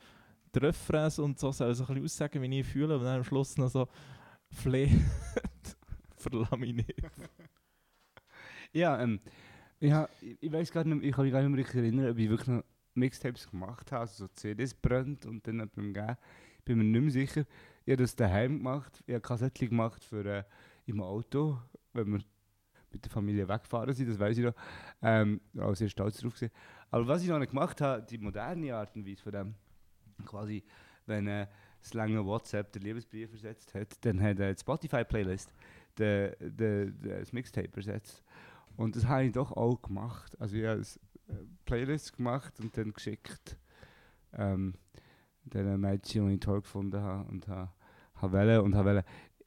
[0.54, 3.24] die Refrains und so, soll so ein bisschen aussagen, wie ich fühle und dann am
[3.24, 3.88] Schluss noch so
[4.50, 4.88] «Fleh,
[6.16, 6.94] verlass mich nicht».
[8.72, 9.18] Ja, ähm,
[9.80, 9.92] ich,
[10.40, 12.62] ich, weiß gar nicht, ich kann mich gar nicht mehr erinnern, ob ich wirklich noch
[12.94, 16.16] Mixtapes gemacht habe, also so CDs brennt und dann jemandem gegeben.
[16.64, 17.44] Bin mir nicht mehr sicher.
[17.84, 20.44] Ich habe das daheim gemacht, ich habe Kassettchen gemacht für äh,
[20.86, 21.58] im Auto,
[21.92, 22.20] wenn wir
[22.92, 24.54] mit der Familie weggefahren sind, das weiß ich noch.
[25.02, 26.34] Ähm, ich war sehr stolz drauf.
[26.34, 26.52] Gewesen.
[26.90, 29.54] Aber was ich noch nicht gemacht habe, die moderne Art und Weise von dem,
[30.26, 30.64] quasi,
[31.06, 31.46] wenn äh,
[31.80, 35.52] das lange WhatsApp den Liebesbrief ersetzt hat, dann hat äh, die Spotify-Playlist
[35.96, 38.22] das Mixtape ersetzt.
[38.76, 40.34] Und das habe ich doch auch gemacht.
[40.40, 40.98] Also ich
[41.64, 43.56] Playlist gemacht und dann geschickt.
[44.32, 44.74] Ähm,
[45.44, 47.70] den Mädchen, die ich toll gefunden habe und habe,
[48.16, 49.02] habe wollen und habe wollen,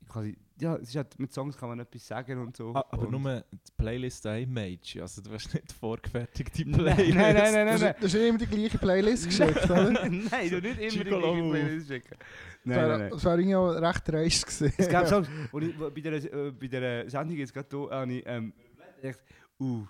[0.09, 2.73] quasi, ja, es ist halt, mit Songs kann man etwas sagen und so.
[2.75, 7.15] Ah, aber und nur die Playlist ein Mage, also du hast nicht vorgefertigte Nein, Playlist.
[7.15, 7.91] nein, nein, nein, Das, nein.
[7.93, 9.91] ist- das ist immer die gleiche Playlist geschickt, oder?
[9.91, 11.49] nein, du nicht immer die gleiche.
[11.49, 12.15] Playlist schicken.
[12.19, 12.19] Das
[12.65, 13.09] Nein, wäre nein, nein.
[13.11, 14.73] das wäre irgendwie auch recht dreist gewesen.
[14.77, 17.89] Es gab Songs, wo ich wo bei dieser, äh, bei dieser Sendung jetzt gerade hier,
[17.91, 18.53] habe ich ähm,
[19.01, 19.19] gedacht,
[19.59, 19.85] uh,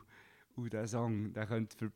[0.57, 1.91] uh, der Song, der könnte für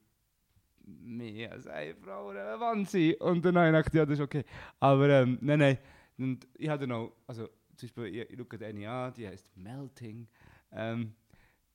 [0.86, 3.16] mehr als eine Frau relevant sein.
[3.20, 4.44] Und dann habe ich gedacht, ja, das ist okay.
[4.80, 5.78] Aber ähm, nein, nein.
[6.18, 10.28] Und ich hatte noch, also zum Beispiel, ich, ich schaue eine an, die heißt Melting.
[10.72, 11.14] Ähm,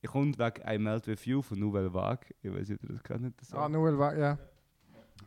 [0.00, 2.26] ich komme wegen I Melt With You von Nouvelle Vague.
[2.42, 3.40] Ich weiß nicht, ob ihr das kennt.
[3.40, 4.38] Das Ah, nur, weil- ja.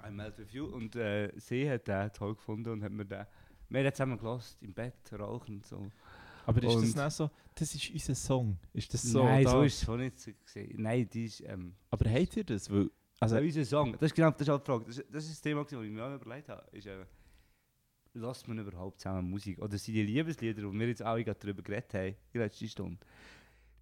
[0.06, 0.66] I Melt With You.
[0.66, 3.26] Und äh, sie hat den toll gefunden und hat mir den,
[3.70, 5.88] wir haben den zusammen gelassen, im Bett, rauchen und so.
[6.46, 8.58] Aber ist das Und- nicht so, das ist unser Song?
[8.74, 9.24] Ist das so?
[9.24, 9.52] Nein, da?
[9.52, 10.76] so ist es schon nicht so gesehen.
[10.82, 11.42] Nein, die ist.
[11.42, 12.70] Ähm, Aber habt ihr das?
[12.70, 12.90] Weil,
[13.20, 14.86] also also, unser Song, das ist genau das ist auch die Frage.
[14.86, 16.64] Das, das ist das Thema, das ich mir auch überlegt habe.
[16.74, 17.06] Ist, äh,
[18.14, 19.62] lasst man überhaupt zusammen Musik?
[19.62, 22.98] Oder sind die Liebeslieder, die wir jetzt alle gerade darüber geredet haben, in letzter Stunde,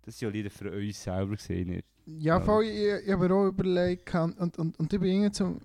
[0.04, 1.70] das sind ja Lieder für uns selber gesehen.
[1.70, 1.86] Nicht?
[2.06, 2.42] Ja, Ja.
[2.42, 5.60] voll, ich, ich habe mir auch überlegt, und, und, und ich bin irgendwie zum,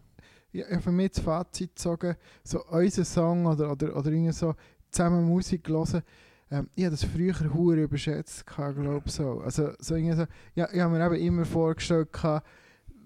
[0.52, 4.54] ich habe für mich das Fazit gezogen, so unser Song oder, oder, oder irgendwie so
[4.90, 6.02] zusammen Musik hören,
[6.50, 9.40] ähm, ich habe das früher hure überschätzt, glaube ich so.
[9.40, 10.24] Also, so irgendwie so,
[10.54, 12.46] ja, ich habe mir eben immer vorgestellt, gehabt,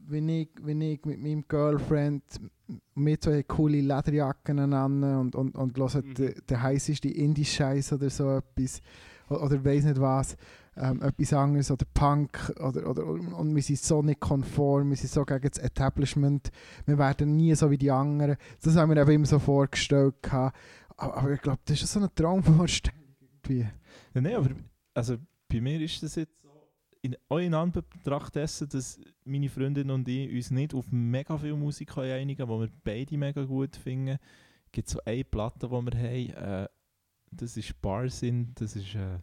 [0.08, 2.24] wenn ich, wenn ich mit meinem Girlfriend,
[3.20, 6.14] zwei haben coole Lederjacken an und, und, und hören Mhm.
[6.14, 8.80] den, den heißesten Indie-Scheiß oder so etwas,
[9.28, 10.36] oder, oder weiß nicht was
[10.76, 15.10] ähm, etwas anderes oder Punk oder, oder, und wir sind so nicht konform, wir sind
[15.10, 16.50] so gegen das Establishment,
[16.86, 18.36] wir werden nie so wie die anderen.
[18.62, 20.14] Das haben wir eben immer so vorgestellt.
[20.22, 20.56] gehabt.
[20.96, 23.01] Aber, aber ich glaube, das ist so eine Traumvorstellung
[23.42, 23.68] irgendwie.
[24.14, 24.50] Nein, aber
[24.94, 25.16] also,
[25.48, 26.50] bei mir ist das jetzt so,
[27.02, 31.54] in, auch in Anbetracht dessen, dass meine Freundin und ich uns nicht auf mega viel
[31.54, 34.18] Musik einigen können, die wir beide mega gut finden,
[34.70, 36.64] gibt es so eine Platte, die wir haben.
[36.64, 36.68] Äh,
[37.30, 39.18] das ist Barsin, das ist äh,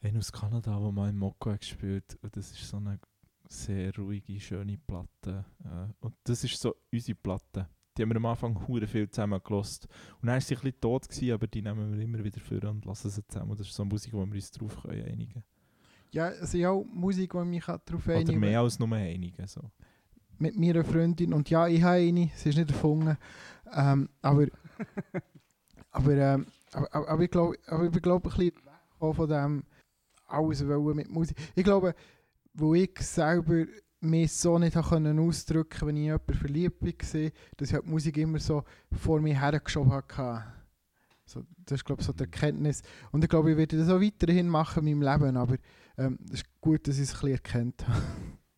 [0.00, 2.98] einer aus Kanada, der mal in Mokko gespielt und das ist so eine
[3.48, 5.44] sehr ruhige, schöne Platte.
[5.64, 7.68] Äh, und das ist so unsere Platte.
[7.96, 9.86] Die haben wir am Anfang hure viel zusammen gelost.
[10.20, 12.70] Und dann war sie ein bisschen tot, gewesen, aber die nehmen wir immer wieder vor
[12.70, 13.56] und lassen sie zusammen.
[13.56, 15.44] Das ist so Musik, wo wir uns drauf können einigen können.
[16.10, 19.46] Ja, es ist auch Musik, die mich darauf Oder einigen mehr als nur einigen.
[19.46, 19.70] So.
[20.38, 21.32] mit meiner Freundin.
[21.32, 23.16] Und ja, ich habe eine, sie ist nicht erfunden.
[23.74, 24.46] Ähm, aber,
[25.90, 29.64] aber, ähm, aber, aber, aber ich glaube, aber ich glaube, ein bisschen weggekommen von dem
[30.26, 31.36] alles wollen mit Musik.
[31.54, 31.94] Ich glaube,
[32.54, 33.66] wo ich selber
[34.02, 36.90] mich so nicht können ausdrücken wenn ich jemanden verliebt war,
[37.56, 40.44] dass ich halt die Musik immer so vor mir hergeschoben habe.
[41.24, 42.82] So, das ist, glaube ich, so die Erkenntnis.
[43.12, 45.56] Und ich glaube, ich werde das auch weiterhin machen in meinem Leben, aber
[45.96, 48.02] ähm, es ist gut, dass ich es ein bisschen erkannt habe.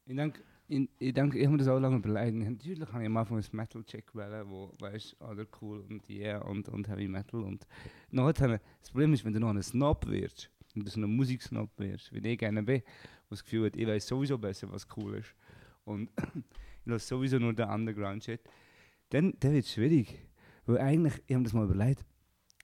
[0.06, 2.36] Ich denke, ich, ich, denke, ich habe mir das auch lange überlegt.
[2.36, 6.68] Natürlich habe ich am Anfang ein Metal-Check wählen, wo, weißt du, cool und yeah und,
[6.68, 7.42] und Heavy Metal.
[7.42, 7.66] Und
[8.10, 11.70] nachher, das Problem ist, wenn du noch ein Snob wirst, und du so ein Musiksnob
[11.78, 12.82] wirst, wie ich gerne bin,
[13.34, 15.34] das Gefühl hat, ich weiß sowieso besser, was cool ist.
[15.84, 18.40] Und ich lasse sowieso nur den Underground-Shit,
[19.10, 20.18] dann, wird es schwierig.
[20.66, 22.04] Weil eigentlich, ich habe das mal überlegt,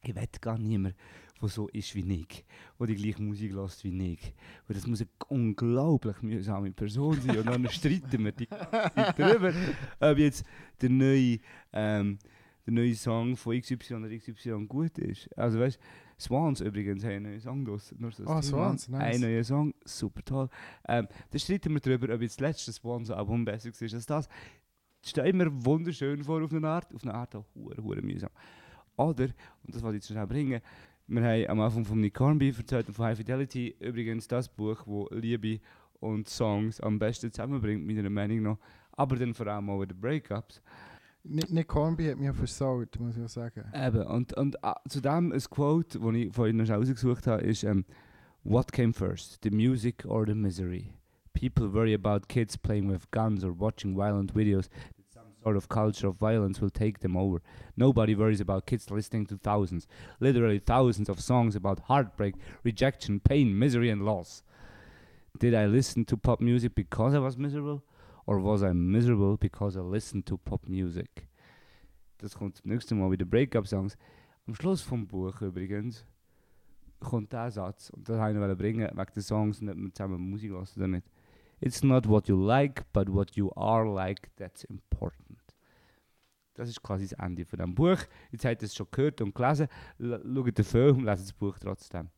[0.03, 0.97] ich will gar niemand,
[1.41, 2.45] der so ist wie ich,
[2.79, 4.35] der die gleiche Musik lässt wie ich.
[4.67, 8.49] Weil das muss eine unglaublich mühsame Person sein und dann streiten wir die
[9.17, 9.53] darüber,
[10.01, 10.45] ob jetzt
[10.81, 11.39] der neue,
[11.73, 12.19] ähm,
[12.67, 15.29] der neue Song von XY oder XY gut ist.
[15.37, 15.79] Also weißt
[16.21, 17.95] Swans übrigens haben einen neuen Song draus.
[17.99, 18.43] Nur so Ah, Thema.
[18.43, 19.15] Swans, nice.
[19.17, 20.49] Ein neuer Song, super toll.
[20.87, 24.29] Ähm, da streiten wir darüber, ob jetzt das letzte Swans-Album besser ist als das.
[25.03, 28.31] Das steht immer wunderschön vor auf eine Art, auf eine Art auch hure, hure mühsam.
[28.97, 29.25] Oder,
[29.65, 30.61] und das wollte ich jetzt schnell bringen,
[31.07, 34.83] wir haben am Anfang von Nick Hornby erzählt und von High Fidelity übrigens das Buch,
[34.87, 35.59] wo Liebe
[35.99, 38.59] und Songs am besten zusammenbringt, meiner Meinung nach.
[38.93, 40.63] Aber dann vor allem auch die Breakups.
[41.23, 43.65] Nick Hornby hat mich ja versaut, muss ich auch sagen.
[43.75, 47.63] Eben, und, und ah, zu dem ein Quote, das ich vorhin noch rausgesucht habe, ist
[47.65, 47.85] ähm,
[48.43, 50.95] What came first, the music or the misery?
[51.35, 54.69] People worry about kids playing with guns or watching violent videos
[55.13, 57.43] some sort of culture of violence will take them over.
[57.77, 59.87] Nobody worries about kids listening to thousands,
[60.21, 64.43] literally thousands of songs about heartbreak, rejection, pain, misery and loss.
[65.39, 67.83] Did I listen to pop music because I was miserable?
[68.31, 71.27] Or was I miserable because I listened to pop music?
[72.19, 73.99] Das kommt zum nächsten Mal bei den Breakup-Songs.
[74.47, 76.07] Am Schluss vom Buch übrigens
[77.01, 80.53] kommt der Satz, und das wollte ich bringen, wegen den Songs, nicht wir zusammen Musik
[80.53, 81.11] oder nicht.
[81.61, 85.41] It's not what you like, but what you are like, that's important.
[86.55, 87.99] Das ist quasi das Ende von dem Buch.
[88.31, 89.67] Jetzt habt ihr es schon gehört und gelesen.
[89.99, 92.11] Schaut den Film, lest das Buch trotzdem.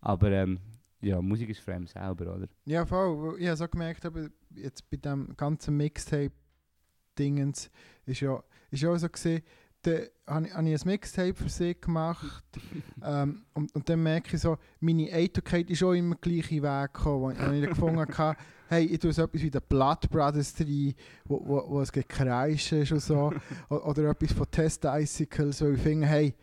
[0.00, 0.60] Aber ähm,
[1.00, 2.48] ja, Musik ist vor allem selber, oder?
[2.64, 3.36] Ja, voll.
[3.38, 7.70] Ich habe so gemerkt, aber jetzt bei dem ganzen Mixtape-Dingens
[8.06, 9.42] ist ja, ist ja auch so gesehen,
[9.82, 9.92] da
[10.26, 12.44] habe ich, habe ich ein Mixtape für sich gemacht
[13.04, 17.22] ähm, und, und dann merke ich so, meine Eitelkeit ist auch immer gleich Weg gekommen,
[17.22, 18.38] wo ich, dann gefunden habe,
[18.68, 20.94] hey, ich tue so etwas wie den Blood Brothers rein,
[21.24, 23.32] wo, wo, wo es gekreischt ist und so,
[23.70, 26.34] O- oder etwas von Test Icicles, wo ich finde, hey,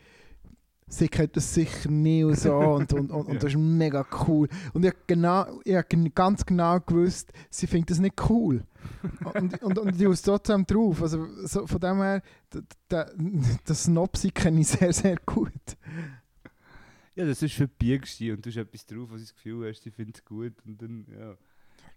[0.87, 4.47] sie kennt das sicher nie und so und, und, und, und das ist mega cool.
[4.73, 8.63] Und ich habe genau, ich hab ganz genau gewusst, sie findet das nicht cool.
[9.33, 11.01] Und, und, und ich ist trotzdem drauf.
[11.01, 12.21] Also so, von dem her,
[13.65, 15.51] das Snopsi kenne ich sehr, sehr gut.
[17.15, 19.83] Ja, das ist für Biegste und du hast etwas drauf, was du das Gefühl hast,
[19.83, 21.35] sie findet es gut und dann, ja.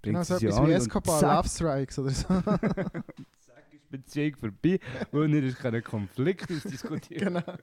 [0.01, 2.29] Genau so etwas wie Escobar Love Strikes oder so.
[3.41, 4.79] Zack, ist Beziehung vorbei,
[5.11, 7.35] weil nicht ist kein Konflikt ausdiskutieren.
[7.35, 7.59] genau.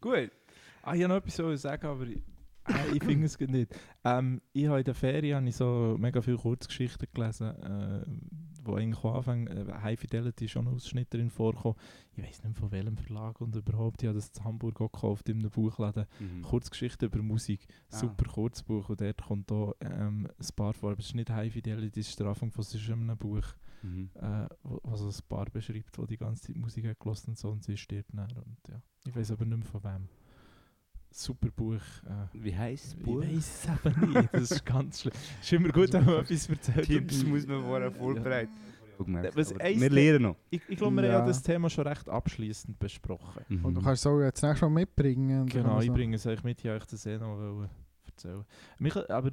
[0.00, 0.30] Gut.
[0.82, 2.22] Ah, ich wollte noch etwas zu sagen, aber ich,
[2.68, 3.74] äh, ich finde es nicht.
[4.04, 8.04] Ähm, ich habe in der Ferien habe ich so mega viele Kurzgeschichten gelesen, äh,
[8.62, 11.76] wo eigentlich am Anfang äh, High Fidelity ist schon Ausschnitt drin vorkommen.
[12.16, 14.02] Ich weiß nicht von welchem Verlag und überhaupt.
[14.02, 16.06] Ich habe das in Hamburg auch gekauft in einem Buchladen.
[16.20, 16.42] Mhm.
[16.42, 17.66] Kurzgeschichten über Musik.
[17.90, 17.96] Ah.
[17.96, 20.92] Super Kurzbuch und dort kommt auch ähm, ein paar vor.
[20.92, 23.44] Aber es ist nicht High Fidelity, es ist der Anfang von so einem Buch,
[23.82, 24.10] Mhm.
[24.20, 24.48] äh,
[24.96, 27.76] so ein Paar beschreibt, wo die ganze Zeit Musik hat gelassen und so und sie
[27.76, 28.30] stirbt dann.
[28.32, 28.80] Und, ja.
[29.06, 30.08] Ich weiß aber nicht mehr von wem.
[31.10, 31.80] Super Buch.
[32.06, 33.22] Äh, Wie heisst das ich Buch?
[33.22, 33.30] weiß
[33.80, 34.28] es eben nicht.
[34.34, 35.14] Das ist ganz schlimm.
[35.14, 36.86] Es ist immer gut, wenn man etwas erzählt.
[36.86, 38.52] Tipps muss man vorher vorbereiten.
[39.06, 39.34] Ja.
[39.34, 40.36] Was Aber eins- wir lernen noch.
[40.50, 41.18] Ich, ich glaube, wir haben Ja.
[41.20, 43.62] ja das Thema schon recht abschließend besprochen.
[43.62, 45.42] Und du kannst es auch jetzt nächstes Mal mitbringen.
[45.42, 45.92] und Genau, ich so.
[45.94, 47.68] bringe es euch mit, ich euch das eh noch
[48.04, 48.44] erzählen.
[48.80, 49.30] Michael, aber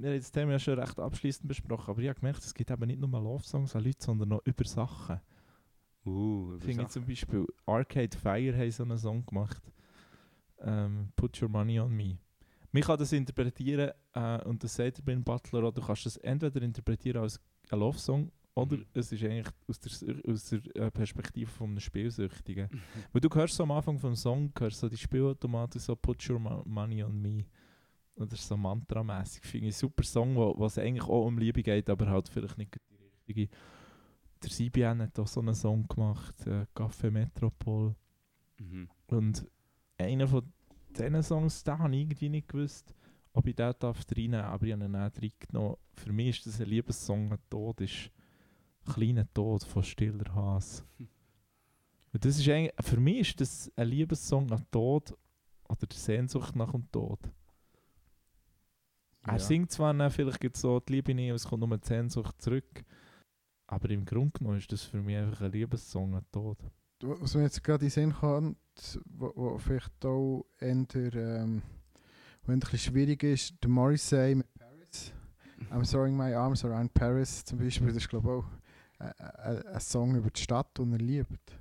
[0.00, 2.70] wir haben das Thema ja schon recht abschließend besprochen, aber ich habe gemerkt, es gibt
[2.70, 5.20] eben nicht nur Love-Songs an Leute, sondern noch über Sachen.
[6.04, 9.62] Uh, Ich finde zum Beispiel Arcade Fire haben so einen Song gemacht.
[10.60, 12.18] Ähm, Put Your Money on Me.
[12.72, 16.62] Man kann das interpretieren, äh, und das sagt Ben Butler, auch, du kannst das entweder
[16.62, 17.40] interpretieren als
[17.70, 18.86] ein Love-Song oder Mhm.
[18.94, 22.68] es ist eigentlich aus der, aus der äh, Perspektive von einem Spielsüchtigen.
[23.12, 26.38] Weil du hörst so am Anfang vom Song, hörst so die Spielautomatik so «Put your
[26.38, 27.44] mo- money on me».
[28.16, 29.44] Und das ist so mantramässig.
[29.44, 32.56] Finde ich ein super Song, wo es eigentlich auch um Liebe geht, aber halt vielleicht
[32.56, 33.48] nicht die richtige.
[34.42, 37.94] Der CBN hat auch so einen Song gemacht, äh, «Café Metropol».
[38.58, 38.88] Mhm.
[39.08, 39.46] Und
[39.98, 40.50] einer von
[40.88, 42.94] diesen Songs, da habe ich irgendwie nicht gewusst,
[43.32, 45.76] ob ich den darf reinnehmen darf, aber ich habe ihn auch reingenommen.
[45.92, 48.10] Für mich ist das ein Liebessong, ein Tod ist
[48.86, 50.24] «Kleiner Tod» von Stiller.
[52.12, 55.14] Und das ist eigentlich, für mich ist das ein Liebessong an Tod
[55.68, 57.18] oder der Sehnsucht nach dem Tod.
[59.26, 59.38] Er Ja.
[59.38, 62.84] singt zwar dann vielleicht gibt so die Liebe nicht, es kommt nur die Sehnsucht zurück,
[63.66, 66.58] aber im Grunde genommen ist das für mich einfach ein Liebessong an Tod.
[67.02, 68.58] Was mir jetzt gerade in den Sinn kommt,
[69.06, 71.62] wo, wo vielleicht auch eher, ähm,
[72.44, 75.12] wo ein bisschen schwierig ist, der Morrissey mit Paris.
[75.70, 78.44] I'm throwing my arms around Paris zum Beispiel, das ist glaube ich auch
[79.74, 81.52] ein Song über die Stadt, die er liebt.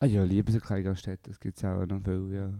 [0.00, 2.52] Ah ja, Liebeserklärung an Städte, das gibt es auch noch viel, ja.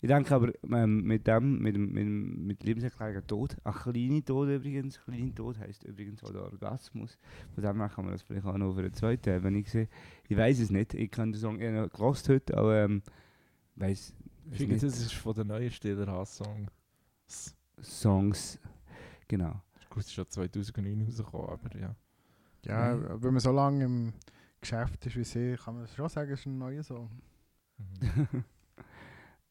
[0.00, 2.06] Ich denke aber, ähm, mit dem, mit, dem- mit,
[2.46, 7.18] mit Liebeserklärung an Tod, ein kleiner Tod übrigens, kleiner Tod heisst übrigens auch der Orgasmus.
[7.54, 9.70] Von dem her kann man das vielleicht auch noch für eine zweite haben, wenn ich
[9.70, 9.88] sehe.
[10.28, 13.02] Ich weiß es nicht, ich kann den Song eher noch gelost heute, aber ähm,
[13.76, 14.14] weiß
[14.52, 16.68] Ich finde, das ist von der neuen Stiller Haas-Song.
[17.26, 18.58] Das Songs,
[19.28, 19.60] genau.
[19.90, 21.96] gut, es ist schon 2009 rausgekommen, aber ja.
[22.66, 23.22] Ja, Mhm.
[23.22, 24.12] wenn man so lange im
[24.60, 27.10] Geschäft ist wie sie, kann man schon sagen, es ist ein neuer Song.
[27.78, 28.44] Mhm.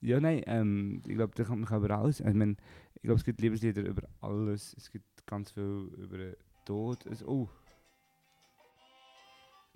[0.05, 2.19] ja, nein, ähm, ich glaube, da kann man über alles.
[2.19, 2.57] Ich, mein,
[2.93, 4.75] ich glaube, es gibt Liebeslieder über alles.
[4.77, 7.05] Es gibt ganz viel über Tod.
[7.07, 7.49] Es, oh.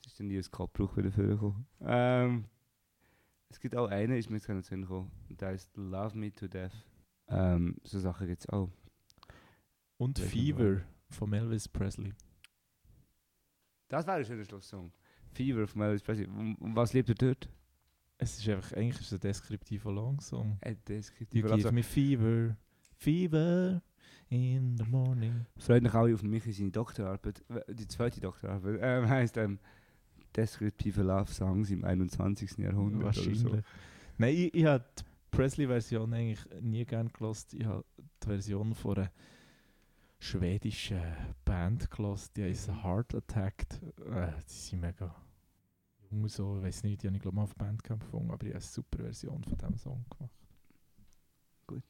[0.01, 1.65] Es ist dann nie ein Kopfbruch wieder vorgekommen.
[1.81, 2.45] Ähm,
[3.49, 5.11] es gibt auch einen, ist mir jetzt gerade gekommen.
[5.29, 6.85] Der heißt Love Me to Death.
[7.27, 8.69] Ähm, so Sachen gibt es auch.
[9.97, 12.13] Und Welchen Fever von Elvis Presley.
[13.87, 14.91] Das wäre ein schöner Schlusssong.
[15.33, 16.27] Fever von Elvis Presley.
[16.27, 17.49] Um, um was lebt er dort?
[18.21, 20.59] Es ist einfach, eigentlich ist es ein deskriptiver Longsong.
[20.85, 22.57] Das gibt You give me fever,
[22.97, 23.81] fever
[24.29, 25.45] in the morning.
[25.57, 27.43] Freut mich alle auf mich in seine Doktorarbeit.
[27.69, 29.57] Die zweite Doktorarbeit ähm, heisst ähm,
[30.35, 32.57] Deskriptive Love Songs im 21.
[32.57, 33.03] Jahrhundert.
[33.03, 33.39] Wahrscheinlich.
[33.39, 33.57] So.
[34.17, 37.53] Nein, ich, ich habe die Presley-Version eigentlich nie gern gelost.
[37.53, 37.85] Ich habe
[38.21, 39.11] die Version von einer
[40.19, 41.01] schwedischen
[41.45, 43.81] Band gelost, die heißt Heart Attacked.
[44.11, 45.15] Äh, die sind mega
[46.27, 48.55] so, ich weiß nicht, die habe ich glaube mal auf Bandcamp gefunden, aber ich habe
[48.55, 50.33] eine super Version von diesem Song gemacht.
[51.67, 51.83] Gut.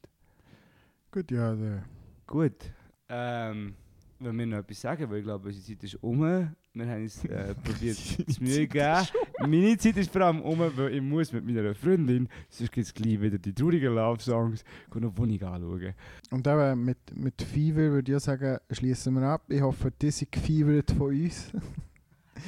[1.10, 1.84] Gut, ja, der,
[2.30, 2.72] Gut.
[3.08, 3.74] Ähm,
[4.20, 6.20] wenn wir noch etwas sagen, weil ich glaube, unsere Zeit ist um.
[6.20, 9.08] Wir haben uns äh, probiert zu Mühe gegeben.
[9.40, 12.94] Meine Zeit ist vor allem um, weil ich muss mit meiner Freundin, sonst gibt es
[12.94, 14.62] gleich wieder die traurigen Love-Songs,
[14.94, 15.94] eine Wohnung anschauen.
[16.30, 19.42] Und eben mit, mit Fever würde ich sagen, schließen wir ab.
[19.48, 21.50] Ich hoffe, die sind gefeivert von uns.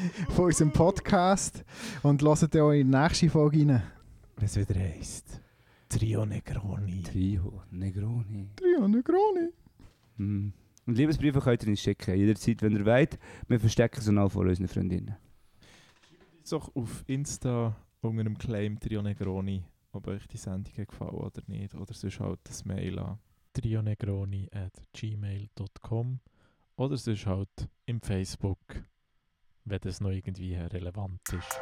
[0.31, 1.65] von unserem Podcast.
[2.03, 3.83] Und hört auch in die nächste Folge rein.
[4.37, 5.41] Wenn es wieder heisst,
[5.89, 7.03] Trio Negroni.
[7.03, 8.51] Trio, Negroni.
[8.57, 9.49] Trio Negroni.
[10.17, 10.53] Mhm.
[10.87, 13.19] Und Liebesbriefe könnt ihr uns schicken, jederzeit, wenn ihr wollt.
[13.47, 15.17] Wir verstecken sie auch vor unseren Freundinnen.
[16.51, 21.75] doch auf Insta unter dem Claim Trio Negroni, ob euch die Sendung gefallen oder nicht.
[21.75, 23.19] Oder sonst halt das Mail an
[23.53, 26.21] trionegroni at gmail.com
[26.77, 28.59] oder sonst halt im Facebook,
[29.65, 31.61] wenn das noch irgendwie relevant ist.